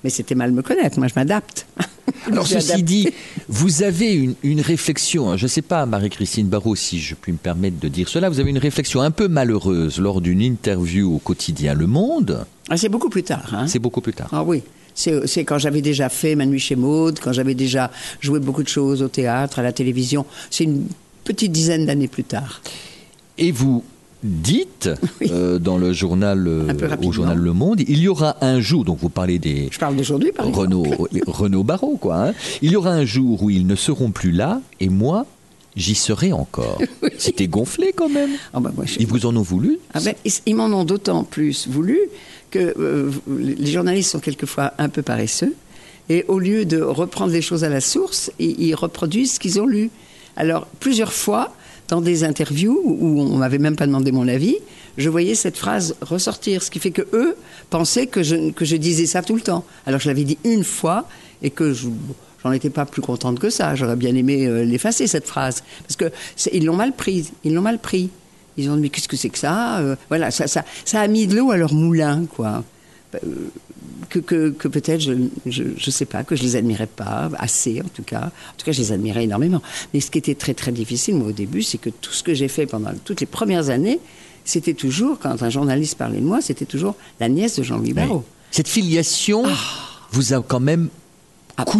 [0.03, 1.65] Mais c'était mal me connaître, moi je m'adapte.
[2.31, 3.09] Alors ceci dit,
[3.49, 7.31] vous avez une, une réflexion, hein, je ne sais pas Marie-Christine Barrault si je puis
[7.31, 11.13] me permettre de dire cela, vous avez une réflexion un peu malheureuse lors d'une interview
[11.15, 13.49] au quotidien Le Monde, Ah, c'est beaucoup plus tard.
[13.53, 13.67] Hein.
[13.67, 14.29] c'est beaucoup plus tard.
[14.31, 14.63] Ah oui.
[14.95, 18.67] C'est quand j'avais déjà fait Ma nuit chez Maude, quand j'avais déjà joué beaucoup de
[18.67, 20.25] choses au théâtre, à la télévision.
[20.49, 20.85] C'est une
[21.23, 22.61] petite dizaine d'années plus tard.
[23.37, 23.83] Et vous
[24.23, 24.89] dites
[25.21, 25.27] Oui.
[25.31, 28.97] euh, dans le journal, euh, au journal Le Monde, il y aura un jour, donc
[28.99, 32.27] vous parlez des Je parle d'aujourd'hui, par Renault Barrault, quoi.
[32.29, 32.33] hein.
[32.61, 35.25] Il y aura un jour où ils ne seront plus là, et moi,
[35.75, 36.79] j'y serai encore.
[37.17, 38.31] C'était gonflé quand même.
[38.53, 41.23] Ah bah, moi, je- Ils vous en ont voulu Ah ils- ils m'en ont d'autant
[41.23, 41.99] plus voulu
[42.49, 45.53] que euh, les journalistes sont quelquefois un peu paresseux.
[46.09, 49.59] Et au lieu de reprendre les choses à la source, ils, ils reproduisent ce qu'ils
[49.59, 49.89] ont lu.
[50.37, 51.53] Alors, plusieurs fois,
[51.87, 54.57] dans des interviews où on m'avait même pas demandé mon avis,
[54.97, 57.35] je voyais cette phrase ressortir, ce qui fait que eux
[57.69, 59.63] pensaient que je, que je disais ça tout le temps.
[59.85, 61.07] Alors, je l'avais dit une fois
[61.41, 61.87] et que je,
[62.43, 63.75] j'en étais pas plus contente que ça.
[63.75, 66.11] J'aurais bien aimé euh, l'effacer cette prise parce que
[66.51, 67.31] ils l'ont mal prise.
[67.43, 68.09] Ils l'ont mal pris.
[68.57, 71.35] Ils ont dit mais qu'est-ce que c'est que ça Euh, Voilà, ça, a mis de
[71.35, 72.63] l'eau à leur moulin, quoi.
[73.15, 73.19] Euh,
[74.09, 75.13] que, que, que peut-être, je,
[75.45, 78.25] je sais pas, que je les admirais pas assez, en tout cas.
[78.25, 79.61] En tout cas, je les admirais énormément.
[79.93, 82.33] Mais ce qui était très très difficile, moi, au début, c'est que tout ce que
[82.33, 83.99] j'ai fait pendant toutes les premières années,
[84.45, 88.23] c'était toujours, quand un journaliste parlait de moi, c'était toujours la nièce de Jean-Louis Barrault.
[88.51, 89.43] Cette filiation
[90.11, 90.89] vous a quand même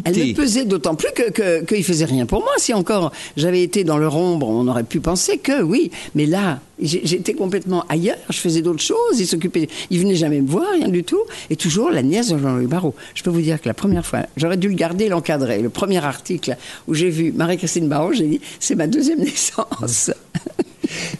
[0.06, 2.52] Elle me pesait d'autant plus que que- qu'il faisait rien pour moi.
[2.58, 5.92] Si encore j'avais été dans leur ombre, on aurait pu penser que oui.
[6.16, 8.18] Mais là, j'étais complètement ailleurs.
[8.30, 9.20] Je faisais d'autres choses.
[9.20, 9.68] Il s'occupait.
[9.92, 11.22] Il venait jamais me voir, rien du tout.
[11.50, 12.96] Et toujours la nièce de Jean-Louis Barrault.
[13.14, 15.62] Je peux vous dire que la première fois, j'aurais dû le garder, et l'encadrer.
[15.62, 20.12] Le premier article où j'ai vu Marie-Christine Barrault, j'ai dit c'est ma deuxième naissance.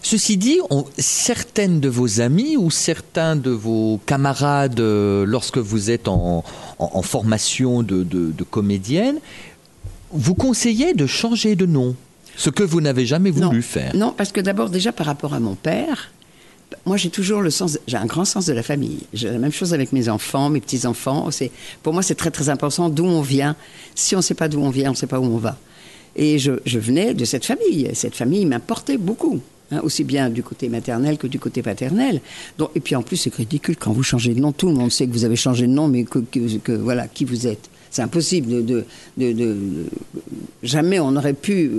[0.02, 5.90] Ceci dit, on- certaines de vos amies ou certains de vos camarades, euh, lorsque vous
[5.90, 6.44] êtes en,
[6.78, 9.18] en- en formation de, de- de comédienne,
[10.12, 11.94] vous conseillaient de changer de nom,
[12.36, 13.94] ce que vous n'avez jamais voulu non, faire.
[13.96, 16.10] Non, parce que d'abord, déjà par rapport à mon père,
[16.86, 19.00] moi j'ai toujours le sens, j'ai un grand sens de la famille.
[19.12, 21.30] J'ai la même chose avec mes enfants, mes petits-enfants.
[21.30, 21.50] C'est,
[21.82, 23.56] pour moi, c'est très très important d'où on vient.
[23.94, 25.58] Si on ne sait pas d'où on vient, on ne sait pas où on va.
[26.16, 27.90] Et je, je venais de cette famille.
[27.94, 29.40] Cette famille m'importait beaucoup.
[29.70, 32.20] Hein, aussi bien du côté maternel que du côté paternel.
[32.58, 34.52] Donc, et puis en plus, c'est ridicule quand vous changez de nom.
[34.52, 37.46] Tout le monde sait que vous avez changé de nom, mais que, voilà, qui vous
[37.46, 37.68] êtes.
[37.90, 38.84] C'est impossible de,
[39.16, 39.86] de, de-
[40.62, 41.70] Jamais on n'aurait pu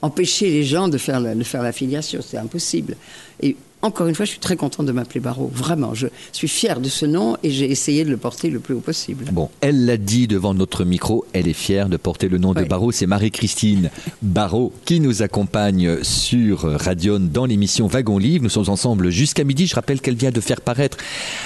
[0.00, 2.20] empêcher les gens de faire la, de faire la filiation.
[2.26, 2.96] C'est impossible.
[3.40, 5.50] Et encore une fois, je suis très contente de m'appeler Barreau.
[5.52, 8.74] Vraiment, je suis fière de ce nom et j'ai essayé de le porter le plus
[8.74, 9.26] haut possible.
[9.32, 12.62] Bon, elle l'a dit devant notre micro, elle est fière de porter le nom de.
[12.62, 12.92] Barreau.
[12.92, 13.90] C'est Marie-Christine
[14.22, 18.44] Barreau qui nous accompagne sur Radion dans l'émission Wagon Livre.
[18.44, 19.66] Nous sommes ensemble jusqu'à midi.
[19.66, 20.96] Je rappelle qu'elle vient de faire paraître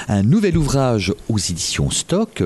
[0.09, 2.45] un nouvel ouvrage aux éditions Stock,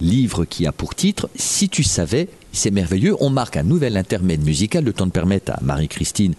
[0.00, 2.28] livre qui a pour titre Si tu savais.
[2.52, 3.14] C'est merveilleux.
[3.20, 6.34] On marque un nouvel intermède musical, le temps de permettre à Marie-Christine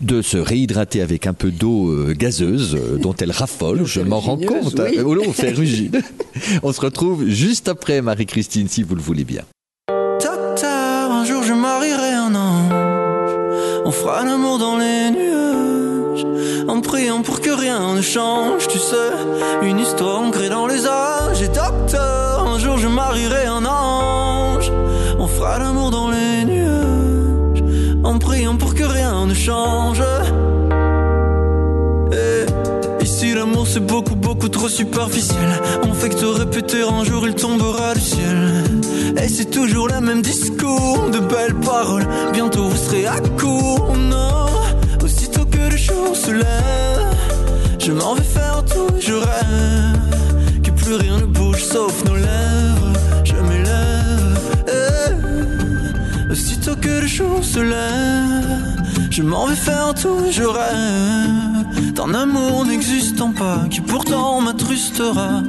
[0.00, 3.84] de se réhydrater avec un peu d'eau euh, gazeuse euh, dont elle raffole.
[3.84, 4.78] Je m'en rends compte.
[4.78, 4.98] oui.
[5.04, 6.00] Oh non, ferrugine.
[6.62, 9.42] On se retrouve juste après Marie-Christine, si vous le voulez bien.
[9.88, 12.72] Docteur, un jour je marierai un ange.
[13.84, 16.24] On fera l'amour dans les nuages.
[16.68, 19.12] En priant pour que rien ne change, tu sais.
[19.62, 21.42] Une histoire ancrée dans les âges.
[21.42, 22.05] Et docteur,
[34.48, 35.60] trop superficiel.
[35.82, 38.64] On fait que te répéter un jour il tombera du ciel.
[39.22, 42.06] Et c'est toujours le même discours De belles paroles.
[42.32, 44.46] Bientôt vous serez à court Non.
[45.02, 47.16] Aussitôt que le jour se lève
[47.78, 52.92] Je m'en vais faire tout je rêve Que plus rien ne bouge sauf nos lèvres.
[53.24, 56.32] Je m'élève eh.
[56.32, 58.76] Aussitôt que le jour se lève
[59.16, 61.55] je m'en vais faire tout, je rêve
[61.96, 65.42] d'un amour n'existant pas qui pourtant m'attrustera.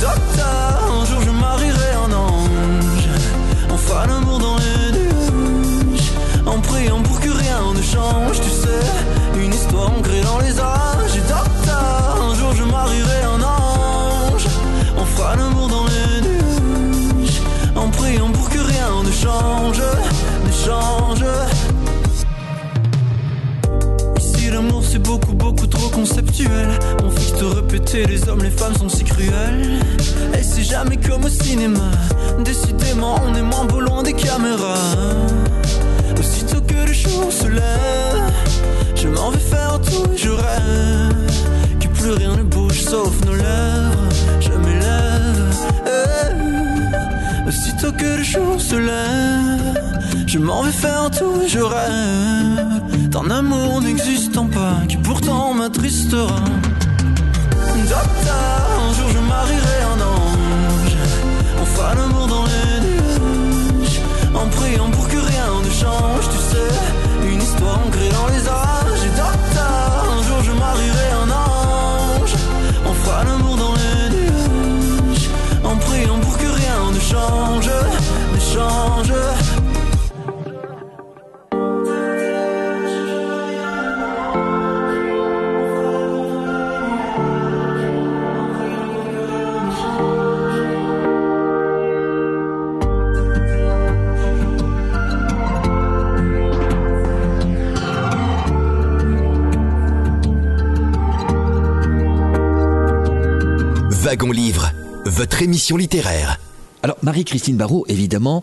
[0.00, 3.08] Docteur, un jour je marierai un ange.
[3.86, 6.12] Fera l'amour dans les nuages.
[6.46, 9.42] En priant pour que rien ne change, tu sais.
[9.42, 10.73] Une histoire ancrée dans les âges.
[26.44, 29.80] Conceptuel On fait te répéter les hommes les femmes sont si cruels.
[30.38, 31.90] Et c'est jamais comme au cinéma.
[32.44, 34.94] Décidément on est moins beau loin des caméras.
[36.18, 38.32] Aussitôt que le jour se lève
[38.94, 44.08] Je m'en vais faire tout je rêve Que plus rien ne bouge sauf nos lèvres.
[44.40, 44.94] Je m'élève.
[47.46, 49.78] Aussitôt que le jour se lève
[50.26, 56.40] Je m'en vais faire tout je rêve d'un amour n'existant pas qui pourtant m'attristera.
[57.92, 60.96] Docteur, un jour je marierai un ange.
[61.62, 64.00] On fera l'amour dans les nuages.
[64.34, 67.32] En priant pour que rien ne change, tu sais.
[67.32, 68.63] Une histoire ancrée dans les âges.
[105.14, 106.40] Votre émission littéraire.
[106.82, 108.42] Alors, Marie-Christine Barrault, évidemment,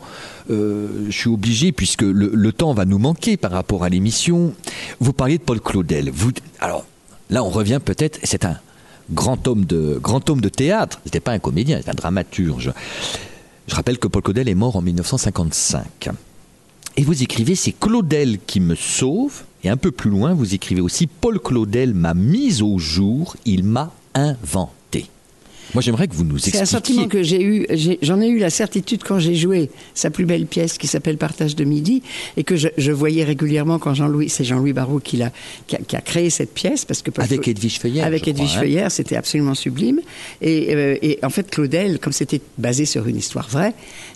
[0.50, 4.54] euh, je suis obligé, puisque le, temps va nous manquer par rapport à l'émission,
[5.02, 6.14] vous parliez de Paul Claudel.
[6.62, 6.86] Alors,
[7.30, 8.58] là, on revient peut-être, c'est un
[9.12, 12.72] grand homme de, grand homme de théâtre, c'était pas un comédien, c'est un dramaturge.
[13.68, 16.10] Je rappelle que Paul Claudel est mort en 1955.
[16.96, 20.82] Et vous écrivez, c'est Claudel qui me sauve, et un peu plus loin, vous écrivez
[20.82, 24.81] aussi, Paul Claudel m'a mise au jour, il m'a inventé.
[25.74, 26.58] Moi, j'aimerais que vous nous expliquiez.
[26.58, 27.66] C'est un sentiment que j'ai eu.
[28.02, 31.56] J'en ai, eu la certitude quand j'ai joué sa plus belle pièce qui s'appelle Partage
[31.56, 32.02] de midi
[32.38, 35.32] et que je, je voyais régulièrement quand Jean-Louis, c'est Jean-Louis Barrault qui, l'a-
[35.68, 38.58] qui, a, qui a créé cette pièce parce que Avec Edwige Feuillère, Avec Edwige crois,
[38.58, 38.62] hein.
[38.62, 40.02] Feuillère, c'était absolument sublime.
[40.42, 43.74] Et, euh, et en fait, Claudel, comme c'était basé sur une histoire vraie,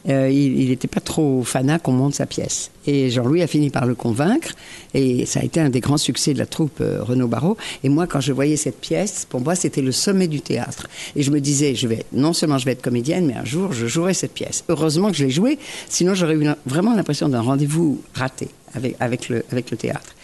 [0.10, 2.72] euh, il n'était pas trop fanat qu'on monte sa pièce.
[2.88, 4.54] Et Jean-Louis a fini par le convaincre.
[4.94, 7.58] Et ça a été un des grands succès de la troupe euh, Renaud Barrault.
[7.84, 10.88] Et moi, quand je voyais cette pièce, pour moi, c'était le sommet du théâtre.
[11.16, 13.72] Et je me disais, je vais, non seulement je vais être comédienne, mais un jour,
[13.72, 14.64] je jouerai cette pièce.
[14.68, 19.30] Heureusement que je l'ai jouée, sinon j'aurais eu vraiment l'impression d'un rendez-vous raté avec, avec,
[19.30, 20.16] le, avec le théâtre.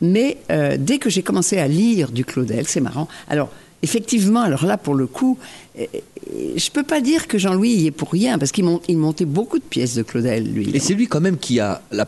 [0.00, 3.08] Mais euh, dès que j'ai commencé à lire du Claudel, c'est marrant.
[3.28, 3.50] Alors,
[3.82, 5.38] effectivement, alors là, pour le coup,
[5.78, 5.86] euh,
[6.56, 9.24] je peux pas dire que Jean-Louis y est pour rien, parce qu'il mon- il montait
[9.24, 10.70] beaucoup de pièces de Claudel, lui.
[10.74, 12.06] Et c'est lui quand même qui a la,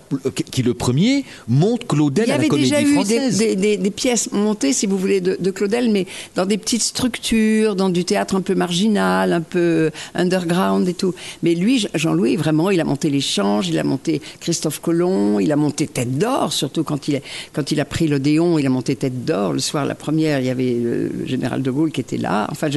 [0.50, 3.38] qui le premier monte Claudel Il y à la avait comédie déjà eu des, française.
[3.38, 6.83] des- des- des pièces montées, si vous voulez, de, de Claudel, mais dans des petites
[6.83, 11.14] structures, dans du théâtre un peu marginal, un peu underground et tout.
[11.42, 15.52] Mais lui, Jean-Louis, vraiment, il a monté Les Changes, il a monté Christophe Colomb, il
[15.52, 17.20] a monté Tête d'Or, surtout quand il,
[17.52, 19.52] quand il a pris l'Odéon, il a monté Tête d'Or.
[19.52, 22.46] Le soir, la première, il y avait le, le général de Gaulle qui était là.
[22.50, 22.68] Enfin,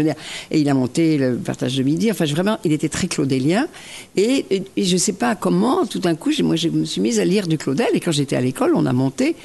[0.51, 2.12] et il a monté le partage de midi.
[2.12, 3.67] Enfin, je- vraiment, il était très claudélien.
[4.15, 7.20] Et, et, et je sais pas comment, tout d'un coup, moi, je me suis mise
[7.20, 7.88] à lire du Claudel.
[7.94, 9.36] Et quand j'étais à l'école, on a monté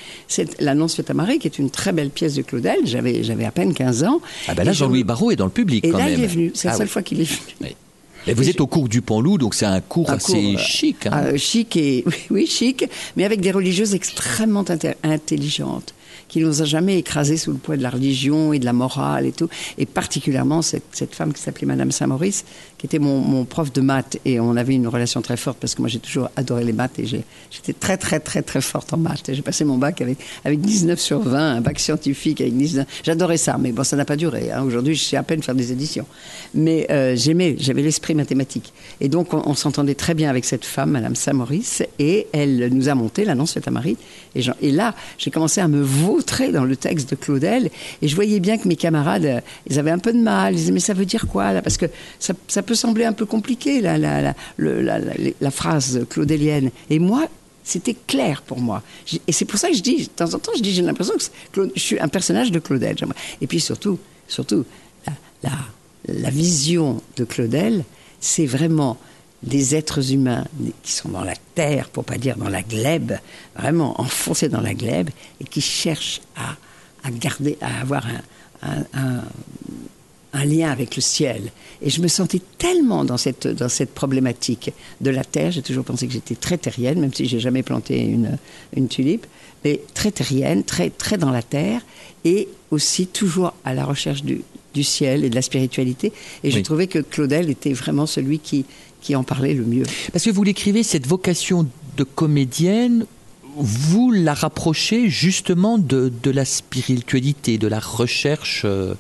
[0.60, 2.78] l'annonce faite à Marie, qui est une très belle pièce de Claudel.
[2.84, 4.20] J'avais, j'avais à peine 15 ans.
[4.48, 6.14] Ah ben là, Jean-Louis Jean- Barrault est dans le public Et quand là, même.
[6.18, 6.50] il est venu.
[6.54, 6.92] C'est la Ah seule oui.
[6.92, 7.38] fois qu'il est venu.
[7.62, 7.68] Oui.
[8.28, 10.58] Et vous êtes au cours du Panloup, donc c'est un cours Un assez cours, euh,
[10.58, 11.06] chic.
[11.06, 11.10] hein.
[11.26, 12.84] euh, chic et oui, oui, chic,
[13.16, 14.64] mais avec des religieuses extrêmement
[15.04, 15.94] intelligentes
[16.28, 19.26] qui nous ont jamais écrasés sous le poids de la religion et de la morale
[19.26, 19.48] et tout.
[19.78, 22.44] Et particulièrement cette, femme qui s'appelait Madame Saint-Maurice,
[22.78, 24.18] qui était mon, prof de maths.
[24.24, 26.98] Et on avait une relation très forte parce que moi j'ai toujours adoré les maths
[26.98, 29.30] et j'étais très très très très forte en maths.
[29.32, 32.86] J'ai passé mon bac avec, avec 19 sur 20, un bac scientifique avec 19.
[33.04, 34.50] J'adorais ça, mais bon, ça n'a pas duré.
[34.50, 34.62] hein.
[34.62, 36.06] Aujourd'hui, je sais à peine faire des éditions.
[36.54, 38.72] Mais euh, j'aimais, j'avais l'esprit mathématique.
[39.00, 42.94] Et donc, on, s'entendait très bien avec cette femme, Madame Saint-Maurice, et elle nous a
[42.94, 43.96] monté l'annonce faite à Marie.
[44.34, 46.15] Et, là, j'ai commencé à me vautrer
[46.52, 47.70] dans le texte de Claudel.
[48.02, 50.54] Et je voyais bien que mes camarades, euh, ils avaient un peu de mal.
[50.54, 51.62] Ils disaient, mais ça veut dire quoi là?
[51.62, 51.86] Parce que
[52.18, 54.98] ça, ça, peut sembler un peu compliqué, la, la, la, la,
[55.40, 56.70] la phrase claudelienne.
[56.90, 57.28] Et moi,
[57.64, 58.82] c'était clair pour moi.
[59.26, 61.14] Et c'est pour ça que je dis, de temps en temps, je dis, j'ai l'impression
[61.16, 62.96] que je suis un personnage de Claudel.
[63.40, 63.98] Et puis surtout,
[64.28, 64.64] surtout,
[65.42, 65.50] la,
[66.08, 67.84] la vision de Claudel,
[68.20, 68.98] c'est vraiment
[69.46, 70.44] des êtres humains
[70.82, 73.12] qui sont dans la terre, pour pas dire dans la glèbe,
[73.56, 76.56] vraiment enfoncés dans la glèbe, et qui cherchent à,
[77.04, 78.04] à garder, à avoir
[78.62, 79.22] un, un,
[80.32, 81.52] un, lien avec le ciel.
[81.80, 85.52] Et je me sentais tellement dans cette, dans cette problématique de la terre.
[85.52, 88.38] J'ai toujours pensé que j'étais très terrienne, même si j'ai jamais planté une,
[88.74, 89.26] une tulipe,
[89.64, 91.82] mais très terrienne, très, très dans la terre,
[92.24, 94.42] et aussi toujours à la recherche du,
[94.76, 96.12] du ciel et de la spiritualité.
[96.44, 98.66] Et j'ai trouvé que Claudel était vraiment celui qui,
[99.06, 99.84] qui en parlait le mieux.
[100.12, 103.06] Parce que vous l'écrivez, cette vocation de comédienne,
[103.56, 108.94] vous la rapprochez justement de, de la spiritualité, de la recherche euh,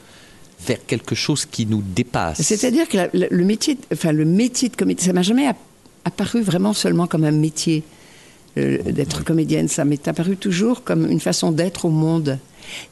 [0.64, 2.40] vers quelque chose qui nous dépasse.
[2.40, 5.50] C'est-à-dire que la, le, métier, enfin, le métier de comédienne, ça m'a jamais
[6.04, 7.82] apparu vraiment seulement comme un métier
[8.58, 12.38] euh, d'être comédienne, ça m'est apparu toujours comme une façon d'être au monde.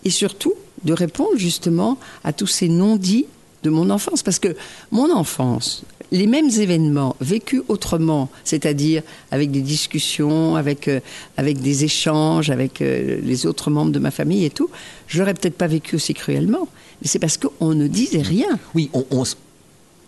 [0.04, 3.26] Et surtout, de répondre justement à tous ces non-dits
[3.64, 4.22] de mon enfance.
[4.22, 4.54] Parce que
[4.92, 5.82] mon enfance,
[6.14, 9.02] les mêmes événements vécus autrement, c'est-à-dire
[9.32, 11.00] avec des discussions, avec, euh,
[11.36, 14.70] avec des échanges, avec euh, les autres membres de ma famille et tout,
[15.08, 16.68] je l'aurais peut-être pas vécu aussi cruellement.
[17.02, 18.60] Mais c'est parce qu'on ne disait rien.
[18.76, 19.24] Oui, on,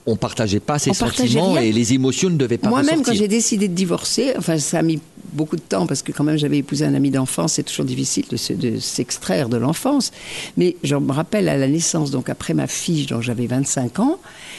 [0.07, 3.69] on partageait pas ses sentiments et les émotions ne devaient pas Moi-même, quand j'ai décidé
[3.69, 5.01] de divorcer, enfin, ça a mis
[5.33, 8.25] beaucoup de temps parce que quand même j'avais épousé un ami d'enfance, c'est toujours difficile
[8.31, 10.13] de, s'extraire de l'enfance.
[10.57, 14.19] Mais je me rappelle à la naissance, donc après ma fille, dont j'avais 25 ans,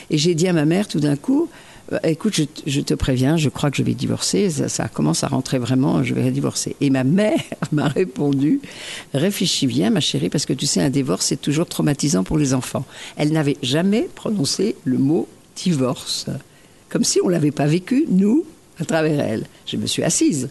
[0.09, 1.49] et j'ai dit à ma mère tout d'un coup,
[1.93, 5.23] euh, écoute, je, je, te préviens, je crois que je vais divorcer, ça, ça, commence
[5.23, 6.75] à rentrer vraiment, je vais divorcer.
[6.81, 7.39] Et ma mère
[7.71, 8.59] m'a répondu,
[9.13, 12.53] réfléchis bien ma chérie, parce que tu sais, un divorce, c'est toujours traumatisant pour les
[12.53, 12.85] enfants.
[13.15, 16.27] Elle n'avait jamais prononcé le mot divorce,
[16.89, 18.45] comme si on ne l'avait pas vécu, nous,
[18.79, 19.45] à travers elle.
[19.65, 20.49] Je me suis assise.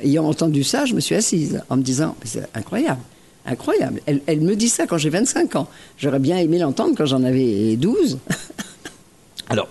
[0.00, 3.00] Ayant entendu ça, je me suis assise en me disant, c'est incroyable,
[3.46, 4.00] incroyable.
[4.06, 5.68] Elle, elle, me dit ça quand j'ai 25 ans.
[5.98, 8.18] J'aurais bien aimé l'entendre quand j'en avais 12.
[9.48, 9.68] Alors,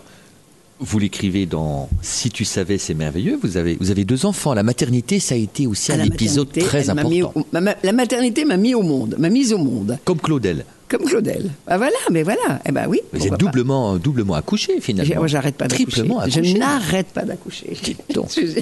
[0.79, 3.37] vous l'écrivez dans Si tu savais, c'est merveilleux.
[3.41, 4.53] Vous avez, vous avez deux enfants.
[4.53, 7.31] La maternité, ça a été aussi ah, un épisode très important.
[7.35, 9.99] Au, ma, la maternité m'a mis au monde, m'a mise au monde.
[10.05, 10.65] Comme Claudel.
[10.91, 11.49] Comme Claudel.
[11.67, 12.59] Ah voilà, mais voilà.
[12.65, 12.99] Eh ben oui.
[13.13, 13.99] Vous êtes doublement, pas.
[13.99, 15.15] doublement accouché finalement.
[15.15, 15.89] Moi, j'arrête pas d'accoucher.
[15.89, 16.43] Triplement accouché.
[16.43, 17.77] Je n'arrête pas d'accoucher.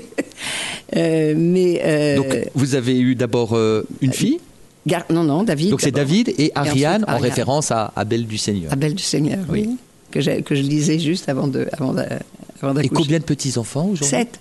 [0.96, 4.40] euh, mais euh, donc vous avez eu d'abord euh, une fille?
[4.86, 5.72] Gar non, non, David.
[5.72, 8.72] Donc c'est David et Ariane en référence à Abel du Seigneur.
[8.72, 9.66] Abel du Seigneur, oui.
[9.68, 9.78] oui.
[10.12, 12.86] Que, que, je lisais juste avant de, avant d'accoucher.
[12.86, 14.06] Et combien de petits enfants aujourd'hui?
[14.18, 14.40] Sept.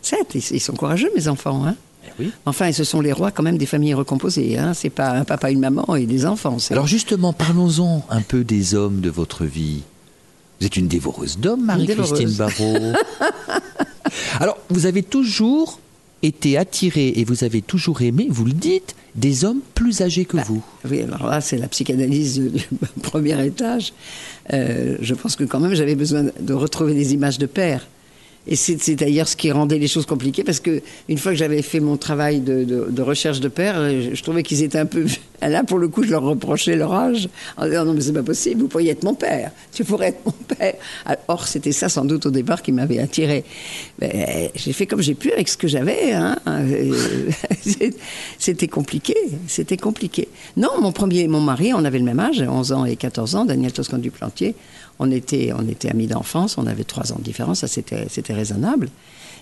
[0.00, 0.34] Sept.
[0.34, 1.62] Ils, ils sont courageux, mes enfants.
[1.66, 1.76] Hein
[2.18, 2.30] oui.
[2.46, 4.58] Enfin, ce sont les rois quand même des familles recomposées.
[4.58, 4.74] Hein.
[4.74, 6.56] C'est pas un papa, une maman et des enfants.
[6.70, 9.82] Alors justement, parlons-en un peu des hommes de votre vie.
[10.60, 12.92] Vous êtes une dévoreuse d'hommes, Marie-Christine Barrault.
[14.40, 15.80] Alors, vous avez toujours
[16.22, 20.36] été attirée et vous avez toujours aimé, vous le dites, des hommes plus âgés que
[20.36, 20.62] bah, vous.
[20.88, 22.66] Oui, alors là, c'est la psychanalyse du, du
[23.02, 23.92] premier étage.
[24.52, 27.86] Euh, je pense que quand même, j'avais besoin de retrouver des images de père.
[28.46, 31.62] Et c'est d'ailleurs ce qui rendait les choses compliquées parce que une fois que j'avais
[31.62, 35.06] fait mon travail de, recherche de père, je, je trouvais qu'ils étaient un peu.
[35.42, 38.22] Là, pour le coup, je leur reprochais leur âge en disant non, mais c'est pas
[38.22, 40.74] possible, vous pourriez être mon père, tu pourrais être mon père.
[41.28, 43.44] Or, c'était ça sans doute au départ qui m'avait attiré.
[44.00, 46.12] J'ai fait comme j'ai pu avec ce que j'avais.
[46.12, 46.36] Hein.
[48.38, 49.14] c'était compliqué,
[49.46, 50.28] c'était compliqué.
[50.56, 53.44] Non, mon premier, mon mari, on avait le même âge, 11 ans et 14 ans,
[53.44, 54.54] Daniel Toscan du Plantier
[55.02, 58.32] on était, on était amis d'enfance, on avait trois ans de différence, ça c'était, c'était
[58.32, 58.88] raisonnable.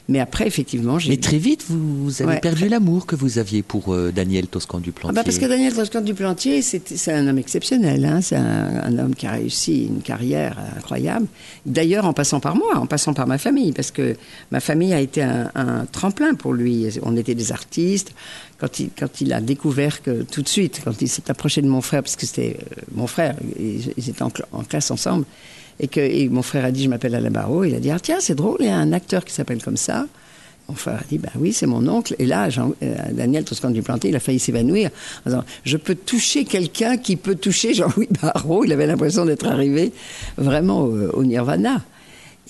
[0.08, 1.11] Mais après, effectivement, j'ai.
[1.11, 4.48] Mais très vite, vous, vous avez ouais, perdu l'amour que vous aviez pour euh, Daniel
[4.48, 5.11] Toscan du Plantier.
[5.11, 8.04] Ah bah parce que Daniel Toscan du Plantier, c'est, c'est un homme exceptionnel.
[8.04, 11.26] Hein, c'est un, un, homme qui a réussi une carrière incroyable.
[11.64, 14.16] D'ailleurs, en passant par moi, en passant par ma famille, parce que
[14.50, 16.88] ma famille a été un, un tremplin pour lui.
[17.02, 18.12] On était des artistes.
[18.61, 21.66] Quand il, quand il a découvert que tout de suite, quand il s'est approché de
[21.68, 25.24] mon frère, parce que c'était euh, mon frère, ils, ils étaient en, en classe ensemble.
[25.82, 27.64] Et que et mon frère a dit, je m'appelle Alain Barrault.
[27.64, 29.78] Il a dit, ah tiens, c'est drôle, il y a un acteur qui s'appelle comme
[29.78, 30.06] ça.
[30.68, 32.14] Mon frère a dit, ben oui, c'est mon oncle.
[32.18, 34.90] Et là, Jean, euh, Daniel Toscan du Planté, il a failli s'évanouir
[35.24, 38.64] en disant, je peux toucher quelqu'un qui peut toucher Jean-Louis Barrault.
[38.64, 39.92] Il avait l'impression d'être arrivé
[40.36, 41.82] vraiment au, au Nirvana.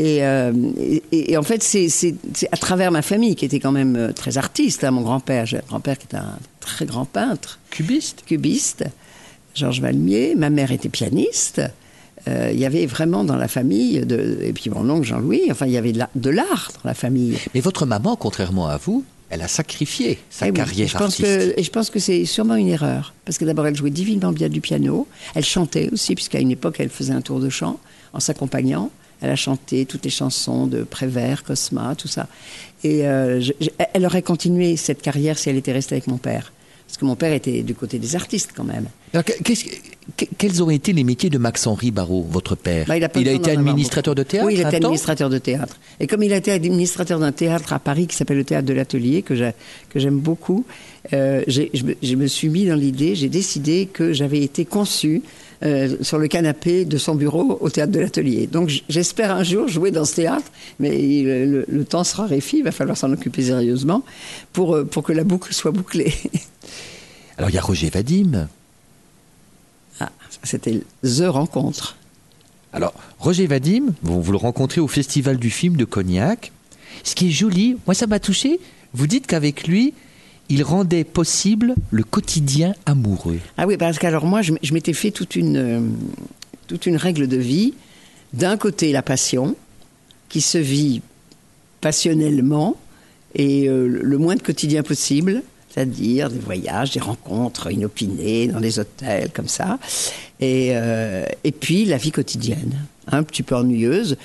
[0.00, 2.14] Et, euh, et, et, en fait, c'est
[2.50, 4.82] à travers ma famille, qui était quand même euh, très artiste.
[4.82, 7.58] Hein, mon grand-père, j'ai un grand-père qui était un très grand peintre.
[7.70, 8.84] Cubiste Cubiste.
[9.54, 10.34] Georges Valmier.
[10.36, 11.60] Ma mère était pianiste
[12.28, 15.64] euh, il y avait vraiment dans la famille, de, et puis mon oncle Jean-Louis, enfin
[15.64, 17.38] il y avait de l'art dans la famille.
[17.54, 20.92] Mais votre maman, contrairement à vous, Elle a sacrifié sa Eh oui, carrière et je
[20.98, 21.54] pense artistique.
[21.54, 23.14] que, et je pense que c'est sûrement une erreur.
[23.24, 25.06] Parce que d'abord, elle jouait divinement bien du piano.
[25.34, 27.78] Elle chantait aussi, puisqu'à une époque, elle faisait un tour de chant
[28.12, 28.90] en s'accompagnant.
[29.20, 32.26] Elle a chanté toutes les chansons de Prévert, Cosma, tout ça.
[32.84, 36.18] Et euh, je- je- elle aurait continué cette carrière si elle était restée avec mon
[36.18, 36.52] père.
[36.86, 38.86] Parce que mon père était du côté des artistes quand même.
[39.14, 39.24] Alors,
[40.38, 43.50] quels ont été les métiers de Max-Henri Barrault, votre père Bah, a le temps été
[43.52, 45.76] administrateur de théâtre Oui, il était administrateur de théâtre.
[46.00, 48.72] Et comme il a été administrateur d'un théâtre à Paris qui s'appelle le théâtre de
[48.72, 49.52] l'Atelier, que j'ai-
[49.88, 50.64] que j'aime beaucoup,
[51.12, 55.22] euh, je, me, je me suis mis dans l'idée, j'ai décidé que j'avais été conçu
[55.62, 58.46] euh, sur le canapé de son bureau au théâtre de l'Atelier.
[58.46, 62.64] Donc j'espère un jour jouer dans ce théâtre, mais le, le temps sera réfi, il
[62.64, 64.02] va falloir s'en occuper sérieusement
[64.52, 66.14] pour, euh, pour que la boucle soit bouclée.
[67.38, 68.48] Alors, il y a Roger Vadim.
[69.98, 70.10] Ah,
[70.42, 71.96] C'était The Rencontre.
[72.72, 76.52] Alors, Roger Vadim, vous, vous le rencontrez au Festival du film de Cognac.
[77.02, 78.60] Ce qui est joli, moi ça m'a touché,
[78.92, 79.94] vous dites qu'avec lui,
[80.50, 83.38] il rendait possible le quotidien amoureux.
[83.56, 85.80] Ah oui, parce qu'alors moi, je, m'étais fait toute une, euh,
[86.66, 87.74] toute une règle de vie.
[88.32, 89.56] D'un côté, la passion,
[90.28, 91.02] qui se vit
[91.80, 92.76] passionnellement,
[93.34, 98.80] et euh, le moins de quotidien possible, c'est-à-dire des voyages, des rencontres inopinées dans des
[98.80, 99.78] hôtels, comme ça.
[100.40, 104.16] Et, euh, et puis, la vie quotidienne, hein, un petit peu ennuyeuse.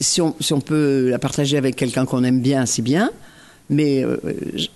[0.00, 3.12] Si on, si on peut la partager avec quelqu'un qu'on aime bien, c'est bien.
[3.70, 4.16] Mais euh,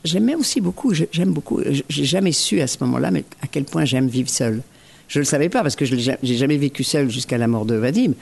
[0.05, 1.61] j'aimais aussi beaucoup, j'ai- j'aime beaucoup.
[1.89, 3.11] J'ai jamais su à ce moment-là
[3.43, 4.63] à quel point j'aime vivre seul.
[5.09, 7.65] Je ne le savais pas parce que je j'ai jamais vécu seul jusqu'à la mort
[7.65, 8.13] de Vadim.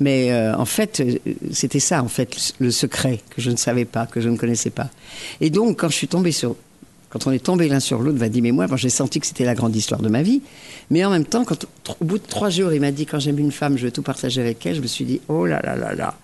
[0.00, 1.14] Mais euh, en fait, euh,
[1.52, 4.70] c'était ça, en fait, le secret que je ne savais pas, que je ne connaissais
[4.70, 4.90] pas.
[5.40, 6.56] Et donc, quand je suis tombée sur,
[7.10, 9.44] quand on est tombé l'un sur l'autre, Vadim et moi, bon, j'ai senti que c'était
[9.44, 10.42] la grande histoire de ma vie.
[10.90, 11.64] Mais en même temps, quand,
[12.00, 14.02] au bout de trois jours, il m'a dit quand j'aime une femme, je veux tout
[14.02, 16.14] partager avec elle, je me suis dit, oh là là là là.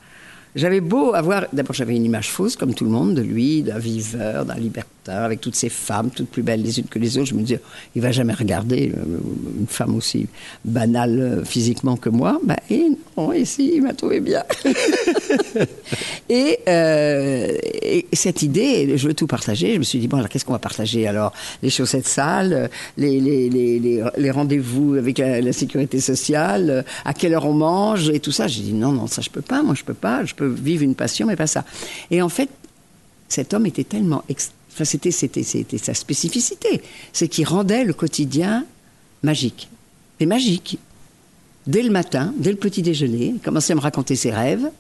[0.57, 1.47] J'avais beau avoir.
[1.53, 5.13] D'abord, j'avais une image fausse, comme tout le monde, de lui, d'un viveur, d'un libertin,
[5.13, 7.29] avec toutes ces femmes, toutes plus belles les unes que les autres.
[7.29, 7.61] Je me disais,
[7.95, 9.19] il va jamais regarder euh,
[9.59, 10.27] une femme aussi
[10.65, 12.41] banale euh, physiquement que moi.
[12.45, 12.87] Bah, et
[13.17, 14.43] non, et si, il m'a trouvé bien.
[16.29, 19.75] et, euh, et cette idée, je veux tout partager.
[19.75, 21.07] Je me suis dit, bon, alors qu'est-ce qu'on va partager?
[21.07, 21.33] Alors,
[21.63, 28.21] les chaussettes sales, les, rendez-vous avec la, sécurité sociale, à quelle heure on mange et
[28.21, 28.49] tout ça.
[28.49, 29.63] J'ai dit, non, non, ça, je peux pas.
[29.63, 30.25] Moi, je peux pas.
[30.47, 31.65] Vivre une passion, mais pas ça.
[32.11, 32.49] Et en fait,
[33.29, 34.25] cet homme était tellement.
[34.73, 36.83] Enfin, c'était, c'était, c'était sa spécificité.
[37.13, 38.65] C'est qu'il rendait le quotidien
[39.23, 39.69] magique.
[40.19, 40.79] Et magique.
[41.67, 44.71] Dès le matin, dès le petit déjeuner, il commençait à me raconter ses rêves.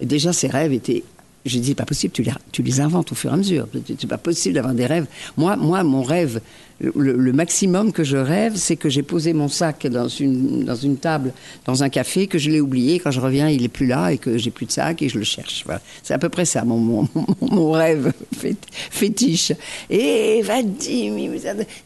[0.00, 1.04] Et déjà, ses rêves étaient.
[1.44, 3.68] Je dis, pas possible, tu les, tu les inventes au fur et à mesure.
[3.86, 5.06] C'est pas possible d'avoir des rêves.
[5.36, 6.40] Moi, moi mon rêve,
[6.80, 10.96] le, maximum que je rêve, c'est que j'ai posé mon sac dans une, dans une
[10.98, 11.32] table,
[11.64, 12.98] dans un café, que je l'ai oublié.
[12.98, 15.18] Quand je reviens, il est plus là et que j'ai plus de sac et je
[15.18, 15.64] le cherche.
[16.02, 17.08] C'est à peu près ça, mon, mon,
[17.40, 18.56] mon- rêve fét-
[18.90, 19.52] fétiche.
[19.90, 21.16] Et Vadim,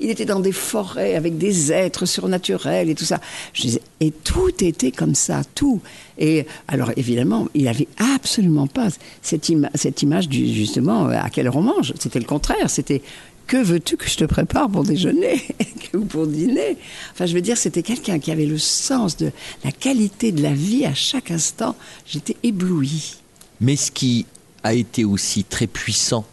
[0.01, 3.21] il- était dans des forêts avec des êtres surnaturels et tout ça.
[3.53, 5.81] Je disais, et tout était comme ça, tout.
[6.19, 8.89] Et alors, évidemment, il avait absolument pas
[9.23, 11.95] cette, cette image du, justement, euh, à on mange.
[11.99, 12.69] C'était le contraire.
[12.69, 13.03] C'était,
[13.51, 15.43] que veux-tu que je te prépare pour déjeuner
[15.95, 16.77] ou pour dîner?
[17.13, 19.33] Enfin, je veux dire, c'était quelqu'un qui avait le sens de
[19.65, 21.75] la qualité de la vie à chaque instant.
[22.07, 23.17] J'étais éblouie.
[23.61, 24.25] Mais ce qui
[24.63, 26.25] a été aussi très puissant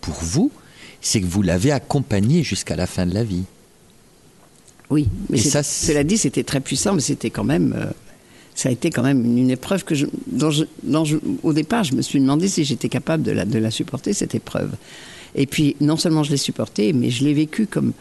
[0.00, 0.50] pour vous,
[1.00, 3.44] c'est que vous l'avez accompagné jusqu'à la fin de la vie.
[4.90, 7.74] Oui, mais ça, cela dit, c'était très puissant, mais c'était quand même.
[7.76, 7.86] euh,
[8.56, 11.52] ça a été quand même une, une épreuve que je, dont je, dont je- au
[11.52, 14.70] départ, je me suis demandé si j'étais capable de la, de la supporter, cette épreuve.
[15.36, 17.92] Et puis, non seulement je l'ai supportée, mais je l'ai vécue comme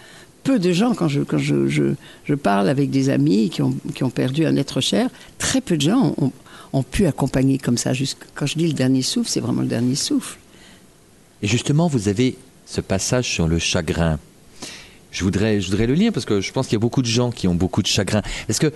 [0.44, 3.76] peu de gens, quand je, quand je, je, je parle avec des amis qui ont,
[3.94, 6.32] qui ont perdu un être cher, très peu de gens ont,
[6.72, 7.92] ont pu accompagner comme ça.
[8.36, 10.38] Quand je dis le dernier souffle, c'est vraiment le dernier souffle.
[11.42, 14.20] Et justement, vous avez ce passage sur le chagrin.
[15.12, 17.08] Je voudrais, je voudrais le lire parce que je pense qu'il y a beaucoup de
[17.08, 18.22] gens qui ont beaucoup de chagrin.
[18.48, 18.72] Parce que,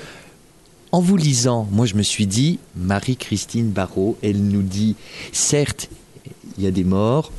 [0.92, 4.96] en vous lisant, moi je me suis dit, Marie-Christine Barrault, elle nous dit,
[5.32, 5.90] certes,
[6.58, 7.32] il y a des morts,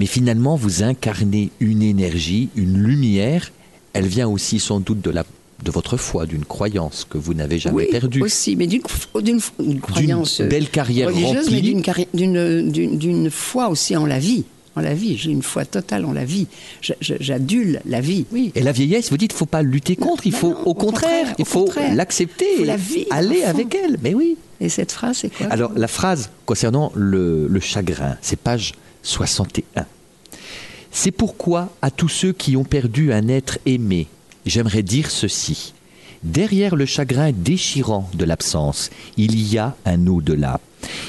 [0.00, 3.52] mais finalement vous incarnez une énergie, une lumière.
[3.92, 5.24] Elle vient aussi sans doute de, la,
[5.62, 8.22] de votre foi, d'une croyance que vous n'avez jamais oui, perdue.
[8.22, 8.82] aussi, mais d'une
[9.22, 11.74] d'une- d'une croyance belle carrière religieuse, remplie.
[12.14, 14.44] mais d'une foi aussi en la vie.
[14.76, 16.46] En la vie, j'ai une foi totale en la vie.
[17.00, 18.24] J'adule la vie.
[18.32, 18.52] Oui.
[18.54, 20.74] Et la vieillesse, vous dites, il faut pas lutter contre, il faut non, au au
[20.74, 22.76] contraire, il au faut l'accepter, la
[23.10, 23.98] aller avec elle.
[24.02, 24.36] Mais oui.
[24.60, 25.46] Et cette phrase, c'est quoi?
[25.50, 28.72] Alors la phrase concernant le, le chagrin, c'est page
[29.02, 29.86] 61.
[30.90, 34.08] C'est pourquoi à tous ceux qui ont perdu un être aimé,
[34.46, 35.72] j'aimerais dire ceci.
[36.22, 40.60] Derrière le chagrin déchirant de l'absence, il y a un au-delà.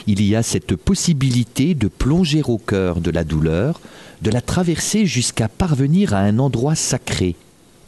[0.08, 3.82] il y a cette possibilité de plonger au cœur de la douleur,
[4.22, 7.36] de la traverser jusqu'à parvenir à un endroit sacré,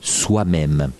[0.01, 0.91] soi-même.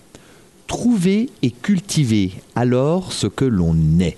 [0.66, 4.16] Trouver et cultiver alors ce que l'on est.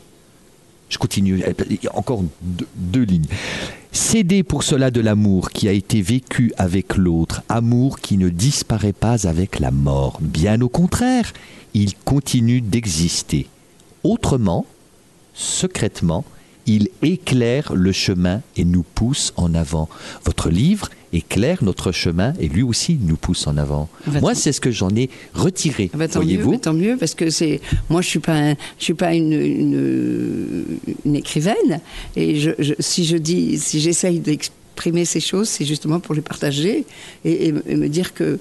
[0.89, 2.23] Je continue, a encore
[2.77, 3.27] deux lignes.
[3.97, 8.93] Céder pour cela de l'amour qui a été vécu avec l'autre, amour qui ne disparaît
[8.93, 10.19] pas avec la mort.
[10.21, 11.33] Bien au contraire,
[11.73, 13.47] il continue d'exister.
[14.05, 14.67] Autrement,
[15.33, 16.27] secrètement,
[16.67, 19.89] il éclaire le chemin et nous pousse en avant.
[20.27, 23.89] Votre livre éclaire notre chemin et lui aussi nous pousse en avant.
[24.07, 25.91] Ah bah, Moi, c'est ce que j'en ai retiré.
[25.93, 27.61] Ah bah, tant mieux, voyez-vous bah, tant mieux, parce que c'est
[27.91, 30.65] moi je suis pas un- je suis pas une, une,
[31.05, 31.81] une écrivaine
[32.17, 36.21] et je, je- si je dis si j'essaye d'exprimer ces choses, c'est justement pour les
[36.21, 36.85] partager
[37.25, 38.39] et, et- et me dire que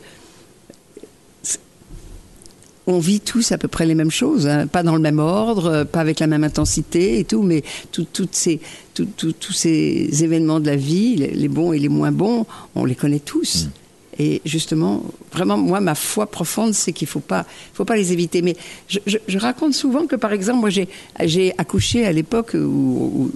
[2.87, 5.65] on vit tous à peu près les mêmes choses, hein, pas dans le même ordre,
[5.67, 8.59] euh, pas avec la même intensité et tout, mais tout- toutes ces,
[8.93, 12.95] tous ces événements de la vie, les, les bons et les moins bons, on les
[12.95, 13.69] connaît tous.
[14.17, 18.13] Et justement, vraiment, moi, ma foi profonde, c'est qu'il ne faut pas, faut pas les
[18.13, 18.41] éviter.
[18.41, 18.55] Mais
[18.87, 23.31] je, raconte souvent que, par exemple, moi, j'ai, accouché à l'époque où,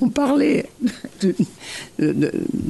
[0.00, 0.66] on parlait
[1.20, 1.34] de,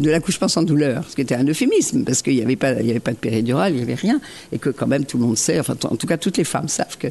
[0.02, 3.12] l'accouchement sans douleur, ce qui était un euphémisme, parce qu'il n'y avait, pas- avait pas
[3.12, 5.76] de péridurale, il n'y avait rien, et que quand même tout le monde sait, enfin,
[5.84, 7.08] en tout cas, toutes les femmes savent que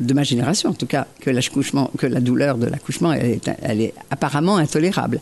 [0.00, 3.50] de ma génération en tout cas, que l'accouchement, que la douleur de l'accouchement, elle est,
[3.62, 5.20] elle est apparemment intolérable.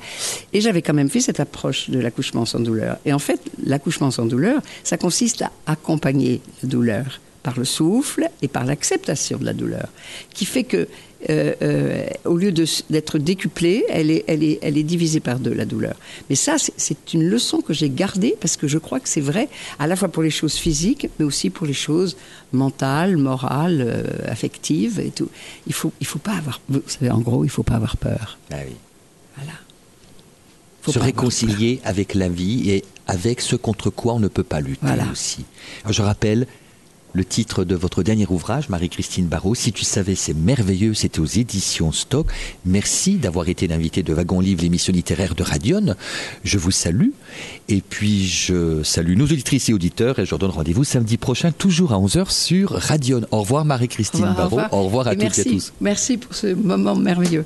[0.53, 2.99] Et j'avais quand même fait cette approche de l'accouchement sans douleur.
[3.05, 8.29] Et en fait, l'accouchement sans douleur, ça consiste à accompagner la douleur par le souffle
[8.43, 9.89] et par l'acceptation de la douleur,
[10.35, 10.89] qui fait que
[11.29, 15.53] euh, euh, au lieu d'être décuplée, elle est, elle, est, elle est divisée par deux,
[15.53, 15.95] la douleur.
[16.31, 19.49] Mais ça, c'est- une leçon que j'ai gardée parce que je crois que c'est vrai
[19.79, 22.17] à la fois pour les choses physiques, mais aussi pour les choses
[22.53, 25.29] mentales, morales, euh, affectives et tout.
[25.67, 28.39] Il faut, il faut pas avoir, vous savez, en gros, il faut pas avoir peur.
[28.51, 28.75] Ah oui.
[29.37, 29.53] Voilà.
[30.83, 34.61] Faut se réconcilier avec la vie et avec ce contre quoi on ne peut pas
[34.61, 35.05] lutter Voilà.
[35.13, 35.45] aussi.
[35.85, 36.47] Alors, je rappelle
[37.13, 41.27] le titre de votre dernier ouvrage, Marie-Christine Barrault, Si tu savais, c'est merveilleux, c'était aux
[41.27, 42.27] éditions Stock.
[42.65, 45.95] Merci d'avoir été l'invité de Wagon Livre, l'émission littéraire de Radion.
[46.45, 47.11] Je vous salue.
[47.69, 51.53] Et puis, je salue nos auditrices et auditeurs et je leur donne rendez-vous samedi prochain,
[51.53, 53.23] toujours à 11h sur Radion.
[53.31, 54.77] Au revoir Marie-Christine Au revoir, Barrault.
[54.77, 55.73] Au revoir à Et toutes merci, et à tous.
[55.81, 57.45] Merci pour ce moment merveilleux.